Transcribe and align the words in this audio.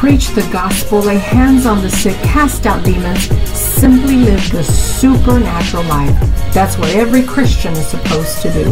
preach 0.00 0.28
the 0.28 0.48
gospel, 0.50 1.00
lay 1.00 1.18
hands 1.18 1.66
on 1.66 1.82
the 1.82 1.90
sick, 1.90 2.16
cast 2.22 2.64
out 2.64 2.82
demons, 2.82 3.28
simply 3.50 4.16
live 4.16 4.50
the 4.50 4.64
supernatural 4.64 5.84
life. 5.84 6.18
That's 6.54 6.78
what 6.78 6.88
every 6.94 7.22
Christian 7.22 7.74
is 7.74 7.86
supposed 7.86 8.40
to 8.40 8.50
do. 8.50 8.70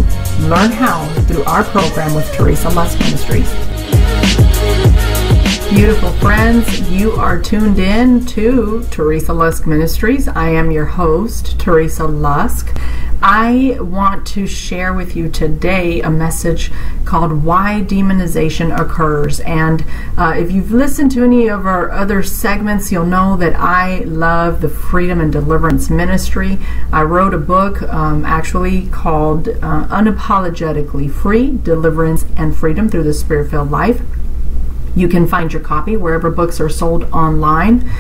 Learn 0.49 0.71
how 0.71 1.06
through 1.25 1.45
our 1.45 1.64
program 1.64 2.14
with 2.14 2.33
Teresa 2.33 2.71
Lusk 2.71 2.99
Ministries. 3.01 3.68
Beautiful 5.71 6.12
friends, 6.12 6.90
you 6.90 7.12
are 7.12 7.38
tuned 7.38 7.78
in 7.78 8.24
to 8.24 8.85
Teresa 8.90 9.35
Lusk 9.35 9.67
Ministries. 9.67 10.26
I 10.26 10.48
am 10.48 10.71
your 10.71 10.87
host, 10.87 11.60
Teresa 11.60 12.06
Lusk. 12.06 12.74
I 13.21 13.76
want 13.78 14.26
to 14.28 14.46
share 14.46 14.94
with 14.94 15.14
you 15.14 15.28
today 15.28 16.00
a 16.00 16.09
message 16.09 16.73
called 17.04 17.45
Why 17.45 17.82
Demonization 17.82 18.74
Occurs. 18.80 19.41
And 19.41 19.84
uh, 20.16 20.34
if 20.38 20.50
you've 20.50 20.73
listened 20.73 21.10
to 21.12 21.23
any 21.23 21.48
of 21.48 21.66
our 21.66 21.90
other 21.90 22.23
segments, 22.23 22.90
you'll 22.90 23.04
know 23.04 23.37
that 23.37 23.54
I 23.54 23.98
love 24.04 24.62
the 24.62 24.70
Freedom 24.70 25.20
and 25.20 25.30
Deliverance 25.30 25.90
Ministry. 25.90 26.59
I 26.95 27.02
wrote 27.02 27.34
a 27.34 27.38
book 27.38 27.82
um, 27.82 28.24
actually 28.24 28.87
called 28.87 29.48
uh, 29.48 29.87
Unapologetically 29.88 31.10
Free 31.10 31.59
Deliverance 31.59 32.24
and 32.38 32.56
Freedom 32.56 32.88
Through 32.88 33.04
the 33.04 33.14
Spirit 33.14 33.50
Filled 33.50 33.70
Life. 33.70 34.00
You 34.98 35.09
can 35.09 35.27
find 35.29 35.52
your 35.52 35.62
copy 35.62 35.97
wherever 35.97 36.30
books 36.30 36.61
are 36.61 36.69
sold 36.69 37.05
online. 37.12 37.91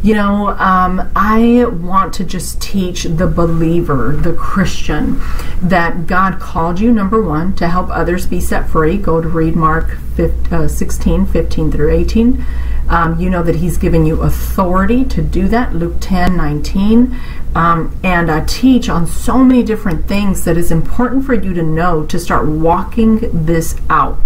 You 0.00 0.14
know, 0.14 0.50
um, 0.50 1.10
I 1.16 1.64
want 1.66 2.14
to 2.14 2.24
just 2.24 2.62
teach 2.62 3.02
the 3.02 3.26
believer, 3.26 4.14
the 4.14 4.32
Christian, 4.32 5.20
that 5.60 6.06
God 6.06 6.38
called 6.38 6.78
you, 6.78 6.92
number 6.92 7.20
one, 7.20 7.54
to 7.56 7.68
help 7.68 7.90
others 7.90 8.24
be 8.24 8.40
set 8.40 8.68
free. 8.68 8.96
Go 8.96 9.20
to 9.20 9.28
read 9.28 9.56
Mark 9.56 9.98
15, 10.14 10.54
uh, 10.54 10.68
16, 10.68 11.26
15 11.26 11.72
through 11.72 11.90
18. 11.90 12.46
Um, 12.88 13.18
you 13.18 13.28
know 13.28 13.42
that 13.42 13.56
He's 13.56 13.76
given 13.76 14.06
you 14.06 14.22
authority 14.22 15.04
to 15.06 15.20
do 15.20 15.48
that, 15.48 15.74
Luke 15.74 15.96
10, 16.00 16.36
19. 16.36 17.18
Um, 17.56 17.98
and 18.04 18.30
I 18.30 18.44
teach 18.44 18.88
on 18.88 19.06
so 19.06 19.38
many 19.38 19.64
different 19.64 20.06
things 20.06 20.44
that 20.44 20.56
is 20.56 20.70
important 20.70 21.26
for 21.26 21.34
you 21.34 21.52
to 21.54 21.62
know 21.62 22.06
to 22.06 22.18
start 22.20 22.46
walking 22.46 23.44
this 23.44 23.76
out. 23.90 24.18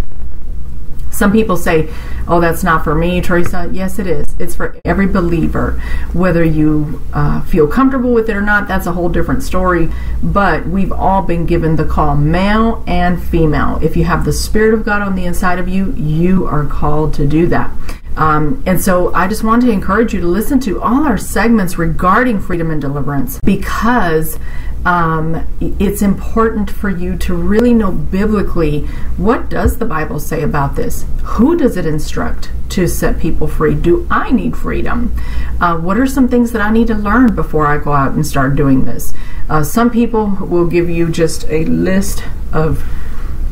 Some 1.23 1.31
people 1.31 1.56
say, 1.56 1.89
oh, 2.27 2.41
that's 2.41 2.65
not 2.65 2.83
for 2.83 2.97
me, 2.97 3.20
Teresa. 3.20 3.70
Yes, 3.73 4.01
it 4.01 4.09
is. 4.09 4.34
It's 4.41 4.56
for 4.56 4.77
every 4.84 5.06
believer. 5.06 5.81
Whether 6.12 6.42
you 6.42 7.01
uh, 7.12 7.42
feel 7.42 7.69
comfortable 7.69 8.12
with 8.12 8.29
it 8.29 8.34
or 8.34 8.41
not, 8.41 8.67
that's 8.67 8.87
a 8.87 8.92
whole 8.92 9.09
different 9.09 9.45
story. 9.45 9.89
But 10.20 10.67
we've 10.67 10.91
all 10.91 11.23
been 11.23 11.47
given 11.47 11.77
the 11.77 11.84
call, 11.84 12.17
male 12.17 12.83
and 12.89 13.23
female. 13.23 13.79
If 13.81 13.97
you 13.97 14.03
have 14.03 14.25
the 14.25 14.33
Spirit 14.33 14.75
of 14.75 14.84
God 14.84 15.01
on 15.01 15.14
the 15.14 15.25
inside 15.25 15.61
of 15.61 15.69
you, 15.69 15.92
you 15.92 16.45
are 16.45 16.67
called 16.67 17.14
to 17.14 17.25
do 17.29 17.47
that. 17.47 17.70
Um, 18.16 18.62
and 18.66 18.80
so 18.80 19.12
I 19.14 19.28
just 19.28 19.42
want 19.42 19.62
to 19.62 19.70
encourage 19.70 20.12
you 20.12 20.20
to 20.20 20.27
listen 20.27 20.60
to 20.60 20.82
all 20.82 21.05
our 21.05 21.18
segments 21.18 21.78
regarding 21.78 22.41
freedom 22.41 22.70
and 22.70 22.80
deliverance 22.80 23.41
because 23.42 24.38
um, 24.84 25.46
it's 25.60 26.02
important 26.02 26.70
for 26.70 26.90
you 26.90 27.16
to 27.18 27.34
really 27.34 27.72
know 27.72 27.92
biblically 27.92 28.80
what 29.16 29.48
does 29.48 29.78
the 29.78 29.84
Bible 29.84 30.18
say 30.18 30.42
about 30.42 30.77
this? 30.77 31.06
Who 31.22 31.56
does 31.56 31.77
it 31.77 31.86
instruct 31.86 32.50
to 32.70 32.88
set 32.88 33.20
people 33.20 33.46
free? 33.46 33.74
Do 33.74 34.06
I 34.10 34.33
need 34.33 34.56
freedom? 34.56 35.14
Uh, 35.60 35.78
what 35.78 35.98
are 35.98 36.06
some 36.06 36.28
things 36.28 36.52
that 36.52 36.62
I 36.62 36.72
need 36.72 36.88
to 36.88 36.94
learn 36.94 37.34
before 37.34 37.66
I 37.66 37.78
go 37.78 37.92
out 37.92 38.12
and 38.12 38.27
start 38.27 38.56
doing 38.56 38.84
this? 38.84 39.12
Uh, 39.48 39.62
some 39.62 39.90
people 39.90 40.30
will 40.40 40.66
give 40.66 40.90
you 40.90 41.10
just 41.10 41.44
a 41.48 41.64
list 41.66 42.24
of 42.52 42.83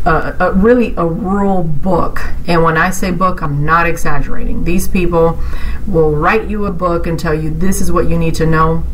a, 0.04 0.52
really 0.52 0.94
a 0.96 1.04
rural 1.04 1.62
book. 1.62 2.20
And 2.46 2.62
when 2.62 2.76
I 2.76 2.90
say 2.90 3.10
book, 3.10 3.42
I'm 3.42 3.64
not 3.64 3.86
exaggerating. 3.86 4.64
These 4.64 4.88
people 4.88 5.38
will 5.86 6.14
write 6.14 6.48
you 6.48 6.66
a 6.66 6.72
book 6.72 7.06
and 7.06 7.18
tell 7.18 7.34
you 7.34 7.50
this 7.50 7.80
is 7.80 7.92
what 7.92 8.08
you 8.08 8.18
need 8.18 8.34
to 8.36 8.46
know. 8.46 8.84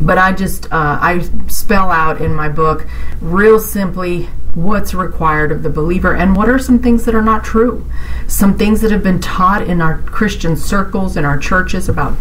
But 0.00 0.18
I 0.18 0.32
just 0.32 0.66
uh, 0.66 0.98
I 1.00 1.20
spell 1.48 1.90
out 1.90 2.20
in 2.20 2.34
my 2.34 2.48
book 2.48 2.86
real 3.20 3.58
simply 3.58 4.28
what's 4.62 4.92
required 4.92 5.52
of 5.52 5.62
the 5.62 5.70
believer 5.70 6.14
and 6.14 6.36
what 6.36 6.48
are 6.48 6.58
some 6.58 6.80
things 6.80 7.04
that 7.04 7.14
are 7.14 7.22
not 7.22 7.44
true. 7.44 7.84
Some 8.26 8.58
things 8.58 8.80
that 8.80 8.90
have 8.90 9.02
been 9.02 9.20
taught 9.20 9.62
in 9.62 9.80
our 9.80 9.98
Christian 10.02 10.56
circles 10.56 11.16
in 11.16 11.24
our 11.24 11.38
churches 11.38 11.88
about 11.88 12.16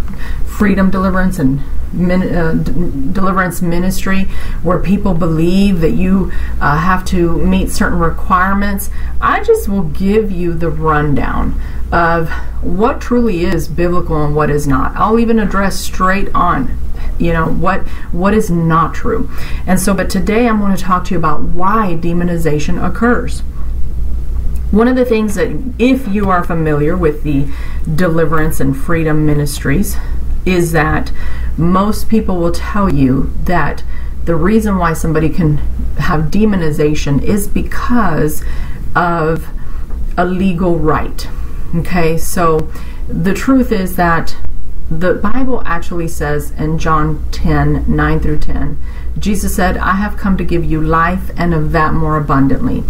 freedom, 0.45 0.89
deliverance, 0.91 1.39
and 1.39 1.61
min, 1.91 2.21
uh, 2.35 2.53
d- 2.53 2.71
deliverance 3.11 3.61
ministry, 3.61 4.23
where 4.61 4.79
people 4.79 5.13
believe 5.13 5.81
that 5.81 5.91
you 5.91 6.31
uh, 6.61 6.77
have 6.77 7.03
to 7.05 7.37
meet 7.37 7.71
certain 7.71 7.99
requirements. 7.99 8.89
I 9.19 9.43
just 9.43 9.67
will 9.67 9.83
give 9.83 10.31
you 10.31 10.53
the 10.53 10.69
rundown 10.69 11.59
of 11.91 12.29
what 12.61 13.01
truly 13.01 13.45
is 13.45 13.67
biblical 13.67 14.23
and 14.23 14.35
what 14.35 14.49
is 14.49 14.67
not. 14.67 14.95
I'll 14.95 15.19
even 15.19 15.39
address 15.39 15.79
straight 15.79 16.33
on 16.35 16.77
you 17.19 17.33
know 17.33 17.47
what 17.47 17.81
what 18.11 18.33
is 18.33 18.49
not 18.49 18.93
true. 18.93 19.29
And 19.65 19.79
so 19.79 19.93
but 19.93 20.09
today 20.09 20.47
i'm 20.47 20.59
going 20.59 20.75
to 20.75 20.81
talk 20.81 21.05
to 21.05 21.13
you 21.13 21.17
about 21.17 21.41
why 21.41 21.97
demonization 21.99 22.83
occurs. 22.83 23.41
One 24.71 24.87
of 24.87 24.95
the 24.95 25.05
things 25.05 25.35
that 25.35 25.57
if 25.79 26.07
you 26.07 26.29
are 26.29 26.43
familiar 26.43 26.97
with 26.97 27.23
the 27.23 27.47
deliverance 27.95 28.59
and 28.59 28.75
freedom 28.75 29.25
ministries 29.25 29.95
is 30.45 30.71
that 30.73 31.11
most 31.57 32.09
people 32.09 32.37
will 32.37 32.51
tell 32.51 32.93
you 32.93 33.33
that 33.43 33.83
the 34.25 34.35
reason 34.35 34.77
why 34.77 34.93
somebody 34.93 35.29
can 35.29 35.57
have 35.99 36.25
demonization 36.25 37.23
is 37.23 37.47
because 37.47 38.43
of 38.93 39.47
a 40.17 40.25
legal 40.25 40.77
right 40.77 41.27
okay? 41.75 42.17
So 42.17 42.69
the 43.07 43.33
truth 43.33 43.71
is 43.71 43.95
that 43.95 44.35
the 44.89 45.15
Bible 45.15 45.61
actually 45.65 46.07
says 46.07 46.51
in 46.51 46.79
John 46.79 47.25
10 47.31 47.93
9 47.93 48.19
through 48.19 48.39
10, 48.39 48.81
Jesus 49.19 49.55
said, 49.55 49.77
I 49.77 49.93
have 49.93 50.17
come 50.17 50.37
to 50.37 50.45
give 50.45 50.63
you 50.63 50.81
life 50.81 51.31
and 51.35 51.53
of 51.53 51.71
that 51.73 51.93
more 51.93 52.17
abundantly. 52.17 52.83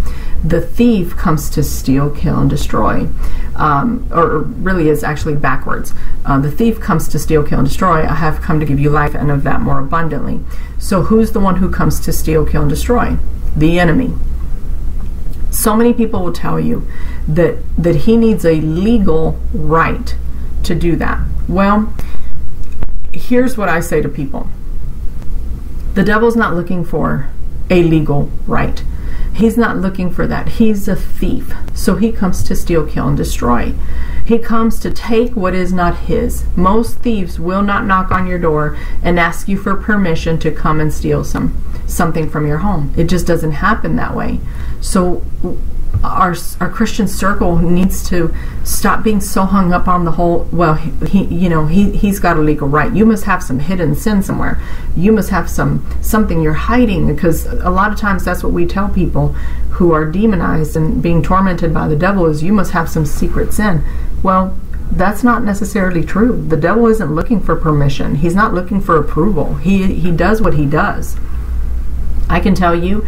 The 0.44 0.62
thief 0.62 1.18
comes 1.18 1.50
to 1.52 1.64
steal, 1.64 2.12
kill, 2.12 2.40
and 2.40 2.50
destroy. 2.50 3.08
Um, 3.56 4.08
or 4.12 4.40
really 4.40 4.90
is 4.90 5.04
actually 5.04 5.36
backwards. 5.36 5.94
Uh, 6.26 6.40
the 6.40 6.52
thief 6.52 6.80
comes 6.80 7.08
to 7.08 7.18
steal, 7.18 7.44
kill, 7.44 7.60
and 7.60 7.68
destroy. 7.68 8.04
I 8.04 8.14
have 8.14 8.42
come 8.42 8.60
to 8.60 8.66
give 8.66 8.80
you 8.80 8.92
life 8.92 9.16
and 9.16 9.32
of 9.32 9.44
that 9.44 9.62
more 9.62 9.80
abundantly. 9.80 10.42
So 10.78 11.04
who's 11.04 11.32
the 11.32 11.40
one 11.40 11.56
who 11.56 11.72
comes 11.72 12.00
to 12.02 12.14
steal, 12.14 12.46
kill, 12.46 12.62
and 12.62 12.70
destroy? 12.70 13.18
The 13.56 13.80
enemy. 13.80 14.14
So 15.50 15.76
many 15.76 15.94
people 15.94 16.24
will 16.24 16.34
tell 16.34 16.60
you 16.60 16.88
that 17.28 17.58
that 17.78 17.96
he 17.96 18.16
needs 18.16 18.46
a 18.46 18.62
legal 18.62 19.40
right 19.54 20.16
to 20.64 20.76
do 20.76 20.96
that? 20.98 21.20
Well, 21.48 21.94
here's 23.14 23.58
what 23.58 23.70
I 23.70 23.80
say 23.80 24.02
to 24.02 24.10
people 24.10 24.50
the 25.94 26.04
devil's 26.04 26.36
not 26.36 26.54
looking 26.54 26.86
for 26.86 27.30
a 27.72 27.82
legal 27.82 28.30
right. 28.46 28.84
He's 29.34 29.58
not 29.58 29.78
looking 29.78 30.12
for 30.12 30.28
that. 30.28 30.50
He's 30.50 30.88
a 30.88 30.96
thief. 30.96 31.54
So 31.74 31.96
he 31.96 32.12
comes 32.12 32.44
to 32.44 32.56
steal, 32.56 32.88
kill, 32.88 33.08
and 33.08 33.18
destroy. 33.18 33.74
He 34.26 34.40
comes 34.40 34.80
to 34.82 34.92
take 34.92 35.36
what 35.36 35.56
is 35.56 35.72
not 35.72 35.98
his. 36.00 36.46
Most 36.56 37.00
thieves 37.00 37.40
will 37.40 37.62
not 37.62 37.86
knock 37.86 38.12
on 38.12 38.28
your 38.28 38.40
door 38.40 38.78
and 39.02 39.20
ask 39.20 39.48
you 39.48 39.58
for 39.58 39.76
permission 39.76 40.38
to 40.40 40.52
come 40.52 40.80
and 40.80 40.94
steal 40.94 41.24
some 41.24 41.60
something 41.88 42.30
from 42.30 42.46
your 42.46 42.58
home. 42.60 42.94
It 42.98 43.06
just 43.06 43.26
doesn't 43.26 43.54
happen 43.54 43.96
that 43.96 44.16
way. 44.16 44.40
So 44.82 45.24
our 46.04 46.36
our 46.60 46.70
Christian 46.70 47.08
circle 47.08 47.58
needs 47.58 48.08
to 48.10 48.34
stop 48.64 49.04
being 49.04 49.22
so 49.22 49.44
hung 49.44 49.74
up 49.74 49.88
on 49.88 50.06
the 50.06 50.12
whole. 50.12 50.48
Well, 50.52 50.76
he, 50.76 51.24
you 51.26 51.50
know 51.50 51.68
he 51.68 51.92
he's 51.92 52.20
got 52.20 52.38
a 52.38 52.42
legal 52.42 52.68
right. 52.68 52.92
You 52.94 53.06
must 53.06 53.26
have 53.26 53.44
some 53.44 53.60
hidden 53.60 53.96
sin 53.96 54.22
somewhere. 54.22 54.62
You 54.96 55.12
must 55.12 55.30
have 55.30 55.50
some 55.50 55.86
something 56.02 56.42
you're 56.42 56.54
hiding 56.54 57.14
because 57.14 57.46
a 57.46 57.70
lot 57.70 57.92
of 57.92 57.98
times 57.98 58.26
that's 58.26 58.44
what 58.44 58.54
we 58.54 58.66
tell 58.66 58.90
people 58.90 59.30
who 59.72 59.92
are 59.92 60.06
demonized 60.06 60.76
and 60.76 61.02
being 61.02 61.22
tormented 61.22 61.74
by 61.74 61.88
the 61.88 61.96
devil 61.96 62.26
is 62.26 62.44
you 62.44 62.54
must 62.54 62.72
have 62.72 62.90
some 62.90 63.06
secret 63.06 63.54
sin. 63.54 63.84
Well, 64.24 64.58
that's 64.92 65.24
not 65.24 65.44
necessarily 65.44 66.04
true. 66.04 66.46
The 66.48 66.58
devil 66.58 66.88
isn't 66.88 67.14
looking 67.14 67.40
for 67.42 67.56
permission. 67.56 68.16
He's 68.16 68.36
not 68.36 68.54
looking 68.54 68.82
for 68.82 68.98
approval. 68.98 69.56
He 69.56 69.94
he 69.96 70.12
does 70.12 70.42
what 70.42 70.56
he 70.56 70.66
does. 70.66 71.18
I 72.30 72.40
can 72.40 72.56
tell 72.56 72.76
you 72.76 73.06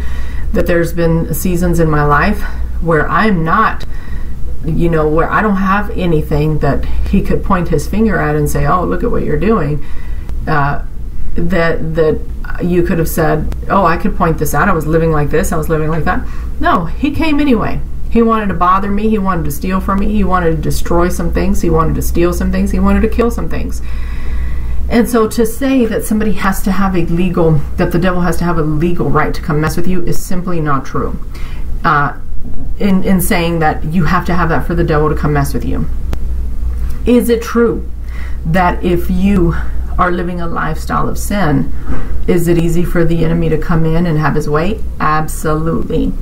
that 0.52 0.66
there's 0.66 0.92
been 0.92 1.32
seasons 1.34 1.78
in 1.78 1.90
my 1.90 2.04
life 2.04 2.42
where 2.80 3.08
I'm 3.08 3.44
not 3.44 3.84
you 4.64 4.90
know 4.90 5.08
where 5.08 5.30
I 5.30 5.42
don't 5.42 5.56
have 5.56 5.90
anything 5.90 6.58
that 6.58 6.84
he 6.84 7.22
could 7.22 7.42
point 7.42 7.68
his 7.68 7.88
finger 7.88 8.18
at 8.18 8.36
and 8.36 8.50
say, 8.50 8.66
"Oh, 8.66 8.84
look 8.84 9.02
at 9.02 9.10
what 9.10 9.24
you're 9.24 9.38
doing." 9.38 9.84
Uh, 10.46 10.82
that 11.34 11.94
that 11.94 12.20
you 12.62 12.82
could 12.82 12.98
have 12.98 13.08
said, 13.08 13.54
"Oh, 13.68 13.84
I 13.84 13.96
could 13.96 14.16
point 14.16 14.38
this 14.38 14.54
out. 14.54 14.68
I 14.68 14.72
was 14.72 14.86
living 14.86 15.12
like 15.12 15.30
this. 15.30 15.52
I 15.52 15.56
was 15.56 15.68
living 15.68 15.88
like 15.88 16.04
that." 16.04 16.26
No, 16.60 16.84
he 16.84 17.10
came 17.10 17.40
anyway. 17.40 17.80
He 18.10 18.22
wanted 18.22 18.48
to 18.48 18.54
bother 18.54 18.90
me. 18.90 19.08
He 19.08 19.18
wanted 19.18 19.44
to 19.44 19.52
steal 19.52 19.80
from 19.80 20.00
me. 20.00 20.12
He 20.12 20.24
wanted 20.24 20.56
to 20.56 20.62
destroy 20.62 21.08
some 21.08 21.32
things. 21.32 21.62
He 21.62 21.70
wanted 21.70 21.94
to 21.94 22.02
steal 22.02 22.32
some 22.32 22.50
things. 22.50 22.72
He 22.72 22.80
wanted 22.80 23.02
to 23.02 23.08
kill 23.08 23.30
some 23.30 23.48
things. 23.48 23.80
And 24.88 25.08
so 25.08 25.28
to 25.28 25.46
say 25.46 25.86
that 25.86 26.04
somebody 26.04 26.32
has 26.32 26.62
to 26.64 26.72
have 26.72 26.96
a 26.96 27.06
legal, 27.06 27.52
that 27.76 27.92
the 27.92 27.98
devil 27.98 28.22
has 28.22 28.36
to 28.38 28.44
have 28.44 28.58
a 28.58 28.62
legal 28.62 29.08
right 29.08 29.32
to 29.32 29.40
come 29.40 29.60
mess 29.60 29.76
with 29.76 29.86
you 29.86 30.02
is 30.04 30.18
simply 30.18 30.60
not 30.60 30.84
true. 30.84 31.16
Uh, 31.84 32.18
in, 32.78 33.04
in 33.04 33.20
saying 33.20 33.58
that 33.58 33.84
you 33.84 34.04
have 34.04 34.24
to 34.26 34.34
have 34.34 34.48
that 34.48 34.66
for 34.66 34.74
the 34.74 34.84
devil 34.84 35.08
to 35.08 35.14
come 35.14 35.32
mess 35.32 35.52
with 35.52 35.64
you. 35.64 35.86
Is 37.06 37.28
it 37.28 37.42
true 37.42 37.88
that 38.46 38.82
if 38.82 39.10
you 39.10 39.54
are 39.98 40.10
living 40.10 40.40
a 40.40 40.46
lifestyle 40.46 41.08
of 41.08 41.18
sin, 41.18 41.72
is 42.26 42.48
it 42.48 42.58
easy 42.58 42.84
for 42.84 43.04
the 43.04 43.24
enemy 43.24 43.48
to 43.50 43.58
come 43.58 43.84
in 43.84 44.06
and 44.06 44.18
have 44.18 44.34
his 44.34 44.48
way? 44.48 44.80
Absolutely. 44.98 46.12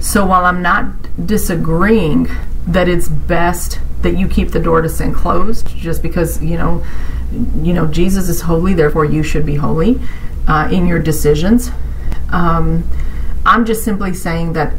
So 0.00 0.26
while 0.26 0.44
I'm 0.44 0.62
not 0.62 0.86
disagreeing 1.26 2.28
that 2.66 2.88
it's 2.88 3.08
best 3.08 3.80
that 4.02 4.16
you 4.16 4.28
keep 4.28 4.50
the 4.50 4.60
door 4.60 4.80
to 4.80 4.88
sin 4.88 5.12
closed 5.12 5.68
just 5.68 6.02
because, 6.02 6.42
you 6.42 6.56
know, 6.56 6.84
you 7.62 7.72
know 7.72 7.86
Jesus 7.86 8.28
is 8.28 8.42
holy, 8.42 8.74
therefore 8.74 9.04
you 9.04 9.22
should 9.22 9.44
be 9.44 9.56
holy 9.56 10.00
uh, 10.46 10.68
in 10.72 10.86
your 10.86 10.98
decisions. 10.98 11.70
Um, 12.30 12.88
I'm 13.44 13.64
just 13.64 13.84
simply 13.84 14.14
saying 14.14 14.52
that 14.54 14.74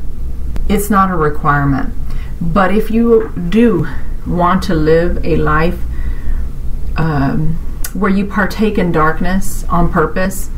it's 0.70 0.90
not 0.90 1.12
a 1.12 1.16
requirement. 1.16 1.94
But 2.40 2.74
if 2.74 2.90
you 2.90 3.34
do 3.50 3.88
want 4.26 4.64
to 4.64 4.76
live 4.76 5.26
a 5.26 5.36
life 5.36 5.80
um, 6.96 7.56
where 7.94 8.12
you 8.12 8.26
partake 8.26 8.78
in 8.78 8.92
darkness 8.92 9.64
on 9.66 9.92
purpose, 9.92 10.50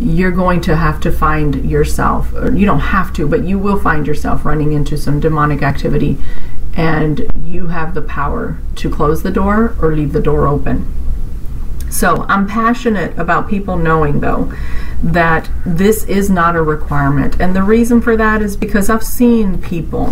you're 0.00 0.30
going 0.30 0.60
to 0.62 0.76
have 0.76 1.00
to 1.00 1.12
find 1.12 1.68
yourself, 1.68 2.32
or 2.32 2.52
you 2.54 2.64
don't 2.64 2.80
have 2.80 3.12
to, 3.12 3.26
but 3.28 3.44
you 3.44 3.58
will 3.58 3.78
find 3.78 4.06
yourself 4.06 4.44
running 4.44 4.72
into 4.72 4.96
some 4.96 5.20
demonic 5.20 5.62
activity, 5.62 6.16
and 6.74 7.30
you 7.42 7.68
have 7.68 7.94
the 7.94 8.02
power 8.02 8.58
to 8.76 8.88
close 8.88 9.22
the 9.22 9.30
door 9.30 9.76
or 9.82 9.94
leave 9.94 10.12
the 10.12 10.22
door 10.22 10.46
open. 10.46 10.86
So 11.90 12.24
I'm 12.28 12.46
passionate 12.46 13.18
about 13.18 13.48
people 13.48 13.76
knowing, 13.76 14.20
though, 14.20 14.52
that 15.02 15.50
this 15.64 16.04
is 16.04 16.28
not 16.28 16.56
a 16.56 16.62
requirement. 16.62 17.40
And 17.40 17.54
the 17.54 17.62
reason 17.62 18.00
for 18.00 18.16
that 18.16 18.42
is 18.42 18.56
because 18.56 18.90
I've 18.90 19.04
seen 19.04 19.60
people 19.60 20.06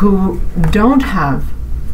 who 0.00 0.40
don't 0.70 1.02
have 1.02 1.44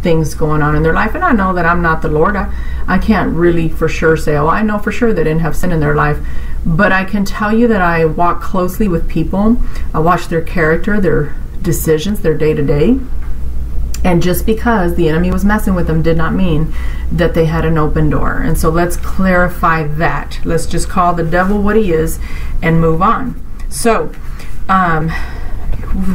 things 0.03 0.35
going 0.35 0.63
on 0.63 0.75
in 0.75 0.83
their 0.83 0.93
life. 0.93 1.15
And 1.15 1.25
I 1.25 1.33
know 1.33 1.53
that 1.55 1.67
I'm 1.67 1.83
not 1.83 2.03
the 2.03 2.09
Lord. 2.09 2.37
I, 2.37 2.53
I 2.87 2.99
can't 2.99 3.35
really 3.35 3.69
for 3.69 3.89
sure 3.89 4.17
say, 4.17 4.37
oh, 4.37 4.49
I 4.49 4.63
know 4.63 4.79
for 4.79 4.93
sure 4.93 5.13
they 5.13 5.25
didn't 5.25 5.41
have 5.41 5.57
sin 5.57 5.73
in 5.73 5.81
their 5.81 5.95
life. 5.95 6.19
But 6.65 6.93
I 6.93 7.05
can 7.05 7.25
tell 7.25 7.53
you 7.57 7.69
that 7.69 7.81
I 7.81 8.05
walk 8.05 8.41
closely 8.41 8.89
with 8.89 9.09
people. 9.09 9.57
I 9.93 10.01
watch 10.01 10.29
their 10.29 10.43
character, 10.43 11.01
their 11.01 11.35
decisions, 11.63 12.21
their 12.21 12.37
day 12.37 12.55
to 12.55 12.65
day. 12.65 12.99
And 14.05 14.23
just 14.23 14.47
because 14.47 14.95
the 14.95 15.09
enemy 15.09 15.31
was 15.31 15.45
messing 15.45 15.75
with 15.75 15.87
them 15.87 16.03
did 16.03 16.17
not 16.17 16.33
mean 16.33 16.73
that 17.13 17.35
they 17.35 17.47
had 17.47 17.65
an 17.65 17.77
open 17.77 18.09
door. 18.09 18.39
And 18.39 18.57
so 18.57 18.71
let's 18.71 18.97
clarify 18.97 19.87
that. 19.87 20.41
Let's 20.45 20.67
just 20.67 20.89
call 20.89 21.15
the 21.15 21.23
devil 21.23 21.61
what 21.61 21.77
he 21.77 21.93
is 21.93 22.19
and 22.63 22.81
move 22.81 23.03
on. 23.03 23.41
So, 23.69 24.13
um, 24.69 25.11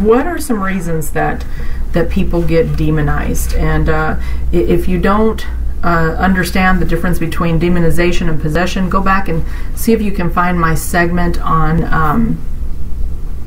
what 0.01 0.25
are 0.25 0.39
some 0.39 0.63
reasons 0.63 1.11
that 1.11 1.45
that 1.91 2.09
people 2.09 2.41
get 2.41 2.75
demonized? 2.75 3.53
And 3.55 3.87
uh, 3.87 4.19
if 4.51 4.87
you 4.87 4.99
don't 4.99 5.45
uh, 5.83 6.15
understand 6.17 6.81
the 6.81 6.85
difference 6.85 7.19
between 7.19 7.59
demonization 7.59 8.27
and 8.27 8.41
possession, 8.41 8.89
go 8.89 9.01
back 9.01 9.29
and 9.29 9.45
see 9.75 9.93
if 9.93 10.01
you 10.01 10.11
can 10.11 10.29
find 10.29 10.59
my 10.59 10.75
segment 10.75 11.39
on. 11.39 11.83
Um, 11.85 12.41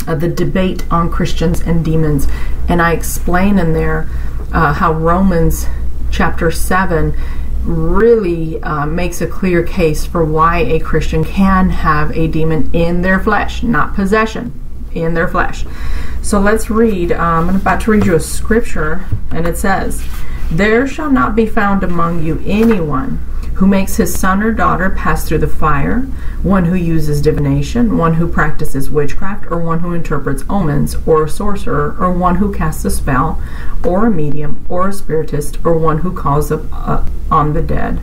uh, 0.06 0.14
the 0.14 0.28
debate 0.28 0.90
on 0.90 1.10
Christians 1.10 1.60
and 1.60 1.84
demons. 1.84 2.26
And 2.68 2.82
I 2.82 2.92
explain 2.92 3.58
in 3.58 3.72
there 3.72 4.08
uh, 4.52 4.74
how 4.74 4.92
Romans 4.92 5.66
chapter 6.10 6.50
7 6.50 7.14
really 7.64 8.62
uh, 8.62 8.86
makes 8.86 9.20
a 9.20 9.26
clear 9.26 9.62
case 9.62 10.06
for 10.06 10.24
why 10.24 10.58
a 10.58 10.80
Christian 10.80 11.24
can 11.24 11.70
have 11.70 12.16
a 12.16 12.28
demon 12.28 12.70
in 12.72 13.02
their 13.02 13.18
flesh, 13.20 13.62
not 13.62 13.94
possession, 13.94 14.52
in 14.92 15.14
their 15.14 15.28
flesh. 15.28 15.64
So 16.22 16.40
let's 16.40 16.70
read. 16.70 17.12
Um, 17.12 17.48
I'm 17.48 17.56
about 17.56 17.82
to 17.82 17.90
read 17.90 18.06
you 18.06 18.14
a 18.14 18.20
scripture, 18.20 19.06
and 19.30 19.46
it 19.46 19.58
says, 19.58 20.06
There 20.50 20.86
shall 20.86 21.10
not 21.10 21.36
be 21.36 21.46
found 21.46 21.82
among 21.82 22.22
you 22.22 22.42
anyone 22.46 23.20
who 23.58 23.66
makes 23.66 23.96
his 23.96 24.16
son 24.16 24.40
or 24.40 24.52
daughter 24.52 24.88
pass 24.88 25.26
through 25.26 25.38
the 25.38 25.48
fire, 25.48 26.02
one 26.44 26.66
who 26.66 26.76
uses 26.76 27.20
divination, 27.20 27.98
one 27.98 28.14
who 28.14 28.28
practices 28.28 28.88
witchcraft, 28.88 29.50
or 29.50 29.58
one 29.58 29.80
who 29.80 29.92
interprets 29.92 30.44
omens, 30.48 30.96
or 31.04 31.24
a 31.24 31.28
sorcerer, 31.28 31.96
or 31.98 32.12
one 32.12 32.36
who 32.36 32.54
casts 32.54 32.84
a 32.84 32.90
spell, 32.90 33.42
or 33.84 34.06
a 34.06 34.10
medium, 34.12 34.64
or 34.68 34.86
a 34.86 34.92
spiritist, 34.92 35.58
or 35.66 35.76
one 35.76 35.98
who 35.98 36.12
calls 36.12 36.52
up, 36.52 36.62
uh, 36.72 37.04
on 37.32 37.52
the 37.52 37.60
dead. 37.60 37.98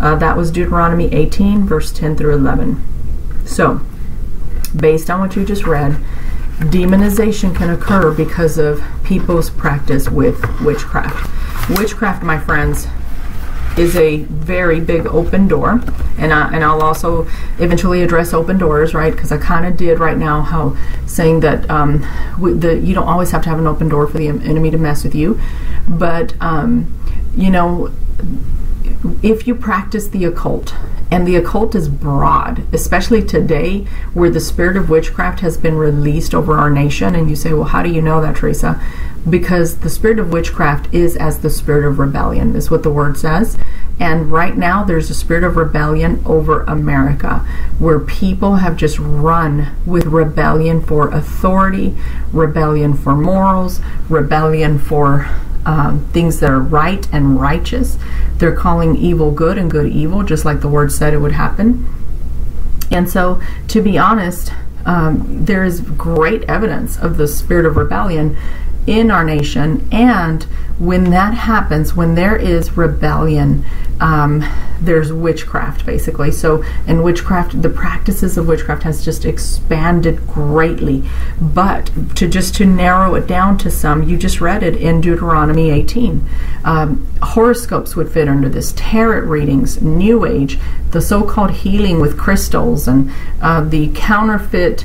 Uh, 0.00 0.16
that 0.16 0.36
was 0.36 0.50
Deuteronomy 0.50 1.06
18, 1.14 1.64
verse 1.64 1.90
10 1.90 2.14
through 2.16 2.34
11. 2.34 2.84
So, 3.46 3.80
based 4.76 5.08
on 5.08 5.18
what 5.18 5.34
you 5.34 5.46
just 5.46 5.64
read, 5.64 5.96
demonization 6.58 7.56
can 7.56 7.70
occur 7.70 8.12
because 8.12 8.58
of 8.58 8.84
people's 9.02 9.48
practice 9.48 10.10
with 10.10 10.60
witchcraft. 10.60 11.70
Witchcraft, 11.70 12.22
my 12.22 12.38
friends, 12.38 12.86
is 13.76 13.96
a 13.96 14.18
very 14.24 14.80
big 14.80 15.06
open 15.06 15.48
door, 15.48 15.82
and 16.18 16.32
I, 16.32 16.52
and 16.54 16.64
I'll 16.64 16.82
also 16.82 17.26
eventually 17.58 18.02
address 18.02 18.32
open 18.32 18.58
doors, 18.58 18.94
right? 18.94 19.12
Because 19.12 19.32
I 19.32 19.38
kind 19.38 19.66
of 19.66 19.76
did 19.76 19.98
right 19.98 20.16
now 20.16 20.42
how 20.42 20.76
saying 21.06 21.40
that 21.40 21.68
um, 21.70 22.00
the 22.38 22.78
you 22.78 22.94
don't 22.94 23.08
always 23.08 23.30
have 23.32 23.42
to 23.44 23.48
have 23.48 23.58
an 23.58 23.66
open 23.66 23.88
door 23.88 24.06
for 24.06 24.18
the 24.18 24.28
enemy 24.28 24.70
to 24.70 24.78
mess 24.78 25.04
with 25.04 25.14
you, 25.14 25.40
but 25.88 26.34
um, 26.40 26.92
you 27.36 27.50
know 27.50 27.92
if 29.22 29.46
you 29.46 29.54
practice 29.54 30.08
the 30.08 30.24
occult, 30.24 30.74
and 31.10 31.26
the 31.26 31.36
occult 31.36 31.74
is 31.74 31.88
broad, 31.88 32.62
especially 32.74 33.22
today 33.22 33.86
where 34.14 34.30
the 34.30 34.40
spirit 34.40 34.76
of 34.76 34.90
witchcraft 34.90 35.40
has 35.40 35.56
been 35.56 35.76
released 35.76 36.34
over 36.34 36.56
our 36.56 36.70
nation, 36.70 37.14
and 37.14 37.28
you 37.28 37.36
say, 37.36 37.52
Well, 37.52 37.64
how 37.64 37.82
do 37.82 37.90
you 37.90 38.02
know 38.02 38.20
that, 38.20 38.36
Teresa? 38.36 38.80
Because 39.28 39.78
the 39.78 39.88
spirit 39.88 40.18
of 40.18 40.32
witchcraft 40.32 40.92
is 40.92 41.16
as 41.16 41.38
the 41.38 41.50
spirit 41.50 41.86
of 41.86 41.98
rebellion, 41.98 42.54
is 42.54 42.70
what 42.70 42.82
the 42.82 42.90
word 42.90 43.16
says. 43.16 43.56
And 43.98 44.30
right 44.30 44.56
now, 44.56 44.84
there's 44.84 45.08
a 45.08 45.14
spirit 45.14 45.44
of 45.44 45.56
rebellion 45.56 46.22
over 46.26 46.62
America 46.64 47.38
where 47.78 48.00
people 48.00 48.56
have 48.56 48.76
just 48.76 48.98
run 48.98 49.74
with 49.86 50.06
rebellion 50.06 50.82
for 50.82 51.08
authority, 51.08 51.96
rebellion 52.32 52.94
for 52.94 53.14
morals, 53.14 53.80
rebellion 54.08 54.78
for 54.78 55.28
um, 55.64 56.04
things 56.12 56.40
that 56.40 56.50
are 56.50 56.60
right 56.60 57.08
and 57.12 57.40
righteous. 57.40 57.96
They're 58.36 58.56
calling 58.56 58.96
evil 58.96 59.30
good 59.30 59.58
and 59.58 59.70
good 59.70 59.90
evil, 59.90 60.22
just 60.22 60.44
like 60.44 60.60
the 60.60 60.68
word 60.68 60.92
said 60.92 61.14
it 61.14 61.18
would 61.18 61.32
happen. 61.32 61.86
And 62.90 63.08
so, 63.08 63.40
to 63.68 63.80
be 63.80 63.96
honest, 63.96 64.52
um, 64.84 65.44
there 65.44 65.64
is 65.64 65.80
great 65.80 66.42
evidence 66.44 66.98
of 66.98 67.16
the 67.16 67.26
spirit 67.26 67.64
of 67.64 67.76
rebellion 67.76 68.36
in 68.86 69.10
our 69.10 69.24
nation. 69.24 69.88
And 69.90 70.42
when 70.78 71.10
that 71.10 71.34
happens, 71.34 71.94
when 71.94 72.14
there 72.14 72.36
is 72.36 72.76
rebellion, 72.76 73.64
um, 74.00 74.44
there's 74.80 75.12
witchcraft 75.12 75.86
basically. 75.86 76.32
So, 76.32 76.64
in 76.86 77.02
witchcraft, 77.02 77.62
the 77.62 77.70
practices 77.70 78.36
of 78.36 78.48
witchcraft 78.48 78.82
has 78.82 79.04
just 79.04 79.24
expanded 79.24 80.26
greatly. 80.26 81.08
But 81.40 81.90
to 82.16 82.28
just 82.28 82.56
to 82.56 82.66
narrow 82.66 83.14
it 83.14 83.26
down 83.26 83.56
to 83.58 83.70
some, 83.70 84.02
you 84.02 84.16
just 84.16 84.40
read 84.40 84.62
it 84.62 84.76
in 84.76 85.00
Deuteronomy 85.00 85.70
18. 85.70 86.26
Um, 86.64 87.06
horoscopes 87.22 87.94
would 87.94 88.10
fit 88.10 88.28
under 88.28 88.48
this, 88.48 88.74
tarot 88.76 89.26
readings, 89.26 89.80
New 89.80 90.24
Age, 90.24 90.58
the 90.90 91.00
so-called 91.00 91.52
healing 91.52 92.00
with 92.00 92.18
crystals, 92.18 92.88
and 92.88 93.10
uh, 93.40 93.62
the 93.62 93.88
counterfeit 93.94 94.84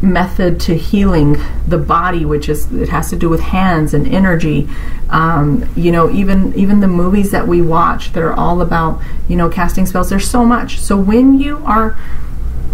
method 0.00 0.60
to 0.60 0.76
healing 0.76 1.36
the 1.66 1.78
body, 1.78 2.24
which 2.24 2.48
is 2.48 2.72
it 2.72 2.88
has 2.88 3.10
to 3.10 3.16
do 3.16 3.28
with 3.28 3.40
hands 3.40 3.94
and 3.94 4.06
energy. 4.06 4.68
Um, 5.10 5.68
you 5.76 5.90
know, 5.90 6.10
even 6.10 6.54
even 6.54 6.80
the 6.80 6.88
movies 6.88 7.30
that 7.32 7.48
we 7.48 7.62
watch 7.62 8.12
that 8.12 8.22
are 8.22 8.32
all 8.32 8.60
about 8.60 9.02
you 9.28 9.36
know 9.36 9.48
casting 9.48 9.86
spells. 9.86 10.10
There's 10.10 10.28
so 10.28 10.44
much. 10.44 10.78
So 10.78 10.96
when 10.96 11.38
you 11.40 11.58
are 11.64 11.90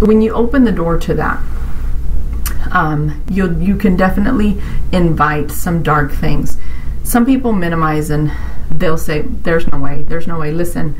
when 0.00 0.20
you 0.20 0.32
open 0.32 0.64
the 0.64 0.72
door 0.72 0.98
to 0.98 1.14
that. 1.14 1.42
Um, 2.72 3.22
you 3.30 3.56
you 3.60 3.76
can 3.76 3.96
definitely 3.96 4.60
invite 4.90 5.50
some 5.50 5.82
dark 5.82 6.12
things. 6.12 6.58
Some 7.04 7.24
people 7.24 7.52
minimize 7.52 8.10
and 8.10 8.32
they'll 8.70 8.98
say, 8.98 9.22
"There's 9.22 9.70
no 9.70 9.78
way. 9.78 10.02
There's 10.08 10.26
no 10.26 10.38
way." 10.38 10.50
Listen, 10.50 10.96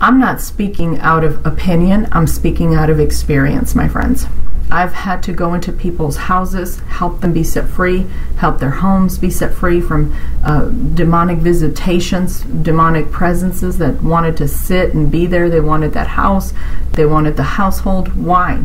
I'm 0.00 0.18
not 0.18 0.40
speaking 0.40 0.98
out 1.00 1.24
of 1.24 1.44
opinion. 1.44 2.08
I'm 2.12 2.26
speaking 2.26 2.74
out 2.74 2.88
of 2.88 2.98
experience, 3.00 3.74
my 3.74 3.88
friends. 3.88 4.26
I've 4.70 4.92
had 4.92 5.22
to 5.24 5.32
go 5.32 5.54
into 5.54 5.72
people's 5.72 6.16
houses, 6.16 6.80
help 6.80 7.20
them 7.20 7.32
be 7.32 7.44
set 7.44 7.68
free, 7.68 8.06
help 8.38 8.58
their 8.58 8.70
homes 8.70 9.16
be 9.16 9.30
set 9.30 9.54
free 9.54 9.80
from 9.80 10.14
uh, 10.44 10.68
demonic 10.68 11.38
visitations, 11.38 12.40
demonic 12.40 13.12
presences 13.12 13.78
that 13.78 14.02
wanted 14.02 14.36
to 14.38 14.48
sit 14.48 14.92
and 14.92 15.10
be 15.10 15.26
there. 15.26 15.48
They 15.48 15.60
wanted 15.60 15.92
that 15.92 16.08
house, 16.08 16.52
they 16.92 17.06
wanted 17.06 17.36
the 17.36 17.44
household. 17.44 18.16
Why? 18.16 18.64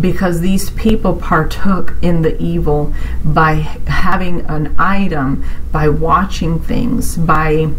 Because 0.00 0.40
these 0.40 0.70
people 0.70 1.14
partook 1.16 1.94
in 2.02 2.22
the 2.22 2.40
evil 2.40 2.92
by 3.24 3.54
having 3.86 4.40
an 4.46 4.74
item, 4.78 5.44
by 5.72 5.88
watching 5.88 6.60
things, 6.60 7.16
by 7.16 7.72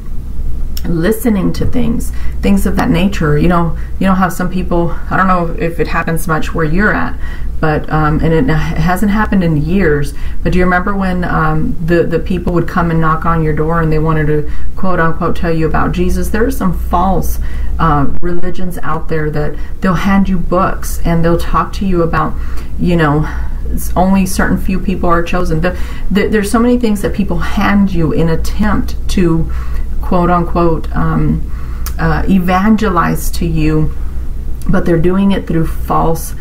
listening 0.85 1.53
to 1.53 1.65
things 1.65 2.11
things 2.41 2.65
of 2.65 2.75
that 2.75 2.89
nature. 2.89 3.37
You 3.37 3.47
know 3.47 3.77
you 3.99 4.07
know 4.07 4.13
how 4.13 4.29
some 4.29 4.49
people 4.49 4.91
i 5.09 5.17
don't 5.17 5.27
know 5.27 5.55
if 5.59 5.79
it 5.79 5.87
happens 5.87 6.27
much 6.27 6.53
where 6.53 6.65
you're 6.65 6.93
at 6.93 7.17
but 7.59 7.89
um, 7.89 8.21
and 8.21 8.33
it 8.33 8.53
hasn't 8.53 9.11
happened 9.11 9.43
in 9.43 9.57
years 9.57 10.13
but 10.41 10.53
do 10.53 10.59
you 10.59 10.63
remember 10.63 10.95
when 10.95 11.25
um, 11.25 11.75
the 11.85 12.03
the 12.03 12.19
people 12.19 12.53
would 12.53 12.67
come 12.67 12.89
and 12.89 13.01
knock 13.01 13.25
on 13.25 13.43
your 13.43 13.53
door 13.53 13.81
and 13.81 13.91
they 13.91 13.99
wanted 13.99 14.27
to 14.27 14.49
quote 14.77 14.99
unquote 14.99 15.35
tell 15.35 15.51
you 15.51 15.67
about 15.67 15.91
jesus? 15.91 16.29
There 16.29 16.45
are 16.45 16.51
some 16.51 16.77
false 16.77 17.39
uh, 17.77 18.05
religions 18.21 18.77
out 18.79 19.09
there 19.09 19.29
that 19.29 19.55
they'll 19.81 19.93
hand 19.93 20.29
you 20.29 20.37
books 20.37 21.01
and 21.05 21.23
they'll 21.23 21.37
talk 21.37 21.73
to 21.73 21.85
you 21.85 22.01
about 22.01 22.33
you 22.79 22.95
know 22.95 23.27
only 23.95 24.25
certain 24.25 24.57
few 24.57 24.79
people 24.79 25.07
are 25.07 25.21
chosen. 25.21 25.61
The, 25.61 25.79
the, 26.09 26.27
there's 26.27 26.49
so 26.49 26.57
many 26.57 26.79
things 26.79 27.03
that 27.03 27.13
people 27.13 27.37
hand 27.37 27.93
you 27.93 28.11
in 28.11 28.27
attempt 28.27 28.95
to 29.09 29.51
quote 30.09 30.31
unquote 30.31 30.91
um, 30.95 31.39
uh, 31.99 32.23
evangelize 32.27 33.29
to 33.29 33.45
you, 33.45 33.95
but 34.67 34.83
they're 34.83 34.99
doing 34.99 35.31
it 35.31 35.45
through 35.45 35.67
false 35.67 36.33